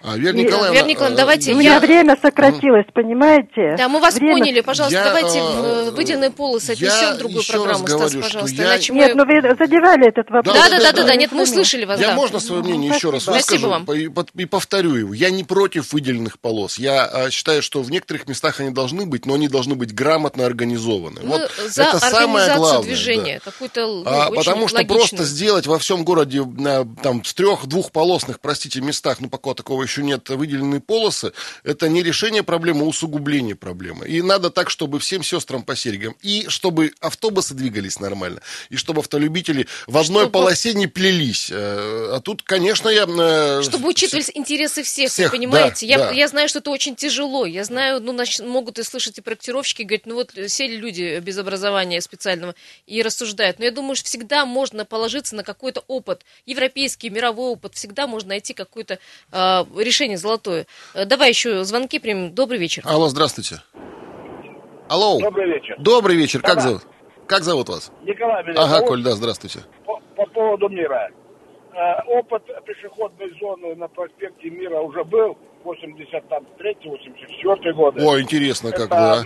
А, 0.06 0.18
Вера 0.18 0.36
Николаевна, 0.36 0.74
Вера 0.76 0.86
Николаевна, 0.86 1.18
давайте 1.18 1.54
У 1.54 1.58
меня 1.58 1.80
время 1.80 2.18
сократилось, 2.22 2.86
понимаете? 2.94 3.76
Да, 3.78 3.88
мы 3.88 4.02
вас 4.02 4.16
время... 4.16 4.34
поняли. 4.40 4.60
Пожалуйста, 4.60 4.98
Я, 4.98 5.06
давайте 5.06 5.40
э, 5.40 5.92
в 5.92 5.96
выделенные 5.96 6.30
полосы 6.30 6.74
я 6.76 6.90
отнесем 6.90 7.16
в 7.16 7.18
другую 7.20 7.40
еще 7.40 7.54
программу, 7.54 7.86
раз 7.86 7.94
говорю, 7.94 8.10
Стас, 8.10 8.12
что 8.12 8.22
пожалуйста. 8.22 8.62
я- 8.62 8.68
Иначе 8.68 8.94
мы... 8.94 9.00
Нет, 9.00 9.16
ну 9.16 9.26
вы 9.26 9.42
задевали 9.58 10.08
этот 10.10 10.30
вопрос. 10.30 10.56
Да, 10.56 10.64
да, 10.64 10.70
да, 10.70 10.78
да, 10.78 10.92
да, 10.92 11.02
да. 11.04 11.08
да, 11.08 11.16
нет, 11.16 11.32
мы 11.32 11.44
услышали 11.44 11.86
вас, 11.86 12.02
Я 12.02 12.10
да. 12.10 12.16
можно 12.16 12.40
свое 12.40 12.64
мнение 12.64 12.90
Ну, 12.90 12.98
еще 12.98 13.12
раз 13.12 13.28
выскажу 13.28 13.70
вам. 13.70 13.86
и, 13.86 14.46
повторю 14.46 14.96
его. 14.96 15.14
Я 15.14 15.30
не 15.30 15.46
против 15.46 15.94
выделенных 15.94 16.38
полос. 16.38 16.78
Я 16.80 17.06
а, 17.06 17.32
считаю, 17.32 17.62
что 17.62 17.82
в 17.82 17.90
некоторых 17.90 18.28
местах 18.28 18.60
они 18.60 18.72
должны 18.72 19.06
быть, 19.06 19.26
но 19.26 19.36
они 19.36 19.48
должны 19.48 19.76
быть 19.76 19.94
грамотно 19.94 20.46
организованы. 20.46 21.22
Мы 21.24 21.30
вот 21.30 21.52
за 21.70 21.84
это 21.84 22.00
самое 22.00 22.54
главное. 22.58 22.84
движения. 22.84 23.40
Какую-то 23.44 23.88
ну, 23.88 24.04
А, 24.06 24.32
потому 24.32 24.68
что 24.68 24.78
логичную. 24.80 25.00
просто 25.00 25.24
сделать 25.24 25.66
во 25.66 25.80
всем 25.80 26.04
городе 26.04 26.44
там 27.02 27.24
в 27.24 27.34
трех 27.34 27.68
двухполосных, 27.68 28.42
простите, 28.42 28.82
местах, 28.82 29.18
ну 29.22 29.30
пока 29.30 29.54
такого 29.54 29.84
еще 29.84 29.93
нет, 30.02 30.30
выделенные 30.30 30.80
полосы, 30.82 31.34
это 31.64 31.90
не 31.90 32.02
решение 32.02 32.42
проблемы, 32.44 32.82
а 32.82 32.86
усугубление 32.86 33.56
проблемы. 33.56 34.08
И 34.08 34.22
надо 34.22 34.50
так, 34.50 34.70
чтобы 34.70 35.00
всем 35.00 35.24
сестрам 35.24 35.64
по 35.64 35.76
серьгам, 35.76 36.16
и 36.22 36.46
чтобы 36.48 36.94
автобусы 37.02 37.54
двигались 37.54 38.00
нормально, 38.00 38.42
и 38.70 38.78
чтобы 38.78 39.02
автолюбители 39.02 39.68
в 39.88 39.98
одной 39.98 40.24
Чтобы- 40.24 40.32
полосе 40.32 40.74
не 40.74 40.88
плелись. 40.88 41.50
Э, 41.52 42.14
А 42.16 42.20
тут, 42.22 42.42
конечно, 42.44 42.90
я... 42.90 43.06
э, 43.08 43.62
Чтобы 43.64 43.90
учитывались 43.90 44.32
интересы 44.34 44.84
всех, 44.84 45.12
Всех, 45.12 45.32
вы 45.32 45.38
понимаете? 45.38 45.86
да, 45.88 45.92
я, 45.92 45.98
да. 45.98 46.12
я 46.12 46.28
знаю, 46.28 46.48
что 46.50 46.60
это 46.60 46.70
очень 46.72 46.96
тяжело. 46.96 47.46
Я 47.46 47.64
знаю, 47.64 48.00
ну, 48.02 48.14
нач- 48.14 48.44
могут 48.46 48.80
и 48.80 48.84
слышать 48.84 49.18
и 49.18 49.22
проектировщики, 49.22 49.84
говорят, 49.84 50.06
ну 50.06 50.16
вот 50.16 50.32
сели 50.48 50.76
люди 50.76 51.20
без 51.20 51.38
образования 51.38 52.00
специального 52.02 52.56
и 52.88 53.02
рассуждают. 53.02 53.60
Но 53.60 53.66
я 53.66 53.72
думаю, 53.72 53.96
что 53.96 54.06
всегда 54.08 54.46
можно 54.46 54.86
положиться 54.86 55.36
на 55.36 55.44
какой-то 55.44 55.84
опыт, 55.88 56.24
европейский, 56.46 57.10
мировой 57.10 57.52
опыт. 57.52 57.76
Всегда 57.76 58.08
можно 58.08 58.30
найти 58.30 58.54
какое-то 58.54 59.00
э, 59.32 59.66
решение 59.84 60.18
золотое. 60.18 60.66
Э, 60.94 61.06
давай 61.06 61.30
еще 61.30 61.64
звонки 61.64 62.00
примем. 62.00 62.34
Добрый 62.34 62.60
вечер. 62.60 62.84
Алло, 62.86 63.08
здравствуйте. 63.08 63.58
Алло. 64.90 65.20
Добрый 65.20 65.48
вечер. 65.52 65.76
Добрый 65.80 66.16
вечер. 66.16 66.42
Как 66.42 66.62
зовут? 66.62 66.82
Как 67.28 67.44
зовут 67.44 67.70
вас? 67.70 67.92
Николай 68.04 68.44
меня 68.44 68.54
Ага, 68.62 68.76
зовут. 68.76 68.88
Коль, 68.90 69.04
да, 69.04 69.12
здравствуйте. 69.12 69.60
по, 69.86 70.00
по 70.16 70.26
поводу 70.28 70.70
мира. 70.70 71.10
Э, 71.74 72.02
опыт 72.08 72.44
пешеходной 72.66 73.32
зоны 73.40 73.76
на 73.76 73.88
проспекте 73.88 74.50
Мира 74.50 74.80
уже 74.82 75.04
был 75.04 75.38
83-84 75.66 77.74
годы. 77.74 78.06
О, 78.06 78.20
интересно, 78.20 78.72
как, 78.72 78.88
Это- 78.88 78.90
да. 78.90 79.24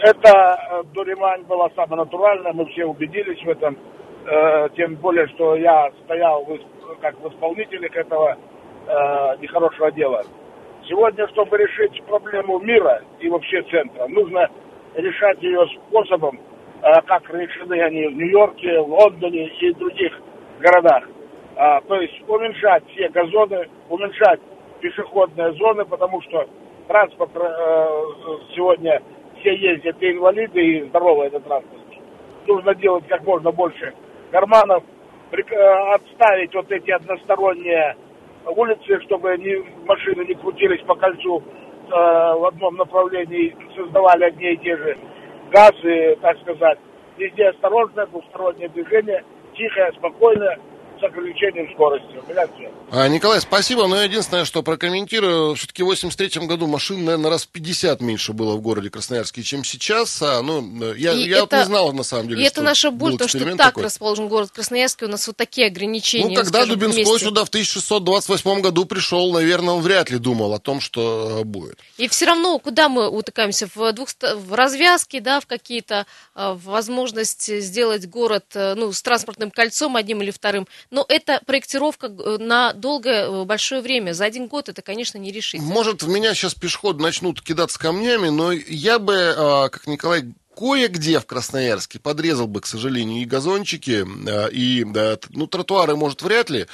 Это 0.00 0.30
э, 0.30 0.82
Дуримань 0.92 1.42
была 1.44 1.68
самая 1.76 2.04
натуральная, 2.04 2.52
мы 2.52 2.66
все 2.66 2.84
убедились 2.84 3.40
в 3.44 3.48
этом. 3.48 3.78
Э, 4.26 4.68
тем 4.76 4.96
более, 4.96 5.26
что 5.28 5.54
я 5.56 5.90
стоял 6.04 6.44
в 6.44 6.58
как 7.00 7.18
в 7.20 7.28
исполнителях 7.28 7.94
этого 7.96 8.36
э, 8.86 9.36
нехорошего 9.40 9.90
дела. 9.92 10.22
Сегодня, 10.88 11.26
чтобы 11.28 11.56
решить 11.56 12.02
проблему 12.04 12.58
мира 12.60 13.02
и 13.20 13.28
вообще 13.28 13.62
центра, 13.70 14.06
нужно 14.08 14.48
решать 14.94 15.42
ее 15.42 15.66
способом, 15.88 16.38
э, 16.82 17.00
как 17.06 17.28
решены 17.30 17.80
они 17.80 18.08
в 18.08 18.16
Нью-Йорке, 18.16 18.78
Лондоне 18.78 19.46
и 19.60 19.72
других 19.74 20.12
городах. 20.60 21.04
А, 21.56 21.80
то 21.82 22.00
есть 22.00 22.14
уменьшать 22.28 22.84
все 22.88 23.08
газоны, 23.10 23.68
уменьшать 23.88 24.40
пешеходные 24.80 25.52
зоны, 25.52 25.84
потому 25.84 26.20
что 26.22 26.46
транспорт 26.88 27.30
э, 27.34 27.88
сегодня 28.54 29.00
все 29.40 29.54
ездят, 29.54 30.02
и 30.02 30.12
инвалиды, 30.12 30.60
и 30.60 30.88
здоровый 30.88 31.28
этот 31.28 31.44
транспорт. 31.44 31.80
Нужно 32.46 32.74
делать 32.74 33.06
как 33.08 33.24
можно 33.24 33.52
больше 33.52 33.94
карманов, 34.30 34.82
э, 35.32 35.94
отставить 35.94 36.54
вот 36.54 36.70
эти 36.70 36.90
односторонние 36.90 37.96
улицы, 38.46 39.00
чтобы 39.02 39.36
ни- 39.38 39.84
машины 39.86 40.24
не 40.24 40.34
крутились 40.34 40.82
по 40.82 40.94
кольцу 40.94 41.42
э, 41.42 41.90
в 41.90 42.46
одном 42.46 42.76
направлении, 42.76 43.56
создавали 43.76 44.24
одни 44.24 44.52
и 44.52 44.56
те 44.58 44.76
же 44.76 44.96
газы, 45.50 46.16
так 46.20 46.38
сказать. 46.40 46.78
Везде 47.16 47.48
осторожное, 47.50 48.06
двустороннее 48.06 48.68
движение, 48.70 49.24
тихое, 49.54 49.92
спокойное, 49.92 50.58
с 51.04 51.06
ограничением 51.06 51.72
скорости. 51.74 52.06
У 52.26 52.30
меня 52.30 52.46
все. 52.46 52.70
А, 52.90 53.08
Николай, 53.08 53.40
спасибо, 53.40 53.86
но 53.86 54.02
единственное, 54.02 54.44
что 54.44 54.62
прокомментирую, 54.62 55.54
все-таки 55.54 55.82
в 55.82 55.86
83 55.86 56.46
году 56.46 56.66
машин, 56.66 57.04
наверное, 57.04 57.30
раз 57.30 57.44
в 57.44 57.48
50 57.48 58.00
меньше 58.00 58.32
было 58.32 58.54
в 58.56 58.60
городе 58.60 58.90
Красноярске, 58.90 59.42
чем 59.42 59.64
сейчас. 59.64 60.20
А, 60.22 60.42
ну, 60.42 60.94
я, 60.94 61.12
И 61.12 61.28
я 61.28 61.40
вот 61.40 61.52
это- 61.52 61.58
не 61.58 61.64
знал, 61.64 61.92
на 61.92 62.02
самом 62.02 62.28
деле, 62.28 62.42
И 62.42 62.46
это 62.46 62.62
наша 62.62 62.90
боль, 62.90 63.16
то, 63.16 63.28
что 63.28 63.38
так 63.38 63.56
такой. 63.56 63.84
расположен 63.84 64.28
город 64.28 64.50
Красноярск, 64.52 65.02
и 65.02 65.04
у 65.06 65.08
нас 65.08 65.26
вот 65.26 65.36
такие 65.36 65.66
ограничения. 65.66 66.28
Ну, 66.28 66.34
когда 66.34 66.60
скажем, 66.60 66.78
Дубинской 66.78 67.04
вместе. 67.04 67.26
сюда 67.26 67.44
в 67.44 67.48
1628 67.48 68.60
году 68.60 68.84
пришел, 68.84 69.32
наверное, 69.32 69.74
он 69.74 69.82
вряд 69.82 70.10
ли 70.10 70.18
думал 70.18 70.54
о 70.54 70.58
том, 70.58 70.80
что 70.80 71.40
э, 71.40 71.44
будет. 71.44 71.78
И 71.96 72.08
все 72.08 72.26
равно, 72.26 72.58
куда 72.58 72.88
мы 72.88 73.08
утыкаемся? 73.08 73.68
В, 73.74 73.92
двух, 73.92 74.08
в 74.36 74.54
развязки, 74.54 75.18
да, 75.18 75.40
в 75.40 75.46
какие-то 75.46 76.06
э, 76.34 76.52
в 76.52 76.64
возможность 76.64 77.60
сделать 77.60 78.08
город 78.08 78.44
э, 78.54 78.74
ну, 78.74 78.92
с 78.92 79.02
транспортным 79.02 79.50
кольцом 79.50 79.96
одним 79.96 80.22
или 80.22 80.30
вторым. 80.30 80.66
Но 80.94 81.04
это 81.08 81.40
проектировка 81.44 82.06
э, 82.06 82.38
на 82.38 82.72
долгое, 82.72 83.24
э, 83.26 83.44
большое 83.44 83.80
время. 83.80 84.12
За 84.12 84.26
один 84.26 84.46
год 84.46 84.68
это, 84.68 84.80
конечно, 84.80 85.18
не 85.18 85.32
решить. 85.32 85.60
Может, 85.60 86.04
в 86.04 86.08
меня 86.08 86.34
сейчас 86.34 86.54
пешеходы 86.54 87.02
начнут 87.02 87.42
кидаться 87.42 87.80
камнями, 87.80 88.28
но 88.28 88.52
я 88.52 89.00
бы, 89.00 89.12
э, 89.14 89.68
как 89.70 89.88
Николай, 89.88 90.32
кое-где 90.56 91.18
в 91.18 91.26
Красноярске 91.26 91.98
подрезал 91.98 92.46
бы, 92.46 92.60
к 92.60 92.66
сожалению, 92.66 93.22
и 93.22 93.24
газончики, 93.24 94.06
э, 94.06 94.50
и 94.52 94.84
ну, 95.30 95.48
тротуары, 95.48 95.96
может, 95.96 96.22
вряд 96.22 96.48
ли. 96.48 96.66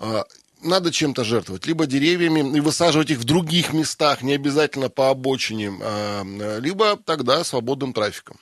Э, 0.00 0.24
Надо 0.62 0.90
чем-то 0.90 1.22
жертвовать, 1.22 1.66
либо 1.66 1.86
деревьями 1.86 2.56
и 2.56 2.60
высаживать 2.60 3.10
их 3.10 3.18
в 3.18 3.24
других 3.24 3.72
местах, 3.72 4.22
не 4.22 4.34
обязательно 4.34 4.88
по 4.88 5.10
обочине, 5.10 5.70
а, 5.80 6.24
либо 6.58 6.96
тогда 6.96 7.44
свободным 7.44 7.92
трафиком. 7.92 8.38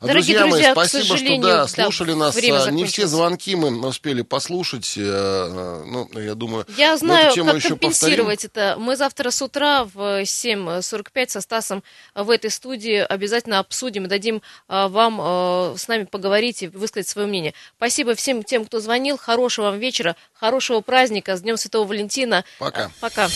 А, 0.00 0.06
Дорогие 0.06 0.38
друзья, 0.38 0.40
друзья, 0.40 0.74
мои, 0.74 0.86
спасибо, 0.88 1.16
что 1.16 1.36
да, 1.40 1.56
да, 1.64 1.68
слушали 1.68 2.12
нас. 2.12 2.36
А, 2.36 2.70
Не 2.70 2.84
все 2.84 3.06
звонки 3.06 3.54
мы 3.56 3.86
успели 3.86 4.22
послушать. 4.22 4.94
э, 4.96 5.02
э, 5.02 5.82
Ну, 5.86 6.08
я 6.18 6.34
думаю, 6.34 6.66
Я 6.76 6.92
мы 6.92 6.98
знаю, 6.98 7.34
как 7.34 7.54
еще 7.56 7.68
компенсировать 7.70 8.44
это. 8.44 8.76
Мы 8.78 8.96
завтра 8.96 9.30
с 9.30 9.42
утра 9.42 9.84
в 9.84 10.22
7.45 10.22 11.28
со 11.28 11.40
Стасом 11.40 11.82
в 12.14 12.30
этой 12.30 12.50
студии 12.50 12.96
обязательно 12.96 13.58
обсудим 13.58 14.04
и 14.04 14.08
дадим 14.08 14.42
а, 14.68 14.88
вам 14.88 15.76
с 15.76 15.88
нами 15.88 16.04
поговорить 16.04 16.62
и 16.62 16.68
высказать 16.68 17.08
свое 17.08 17.26
мнение. 17.26 17.54
Спасибо 17.76 18.14
всем 18.14 18.42
тем, 18.42 18.64
кто 18.64 18.80
звонил. 18.80 19.16
Хорошего 19.18 19.66
вам 19.66 19.78
вечера, 19.78 20.16
хорошего 20.32 20.80
праздника. 20.80 21.36
С 21.36 21.42
Днем 21.42 21.56
Святого 21.56 21.86
Валентина. 21.86 22.44
Пока. 22.58 22.90
Пока. 23.00 23.28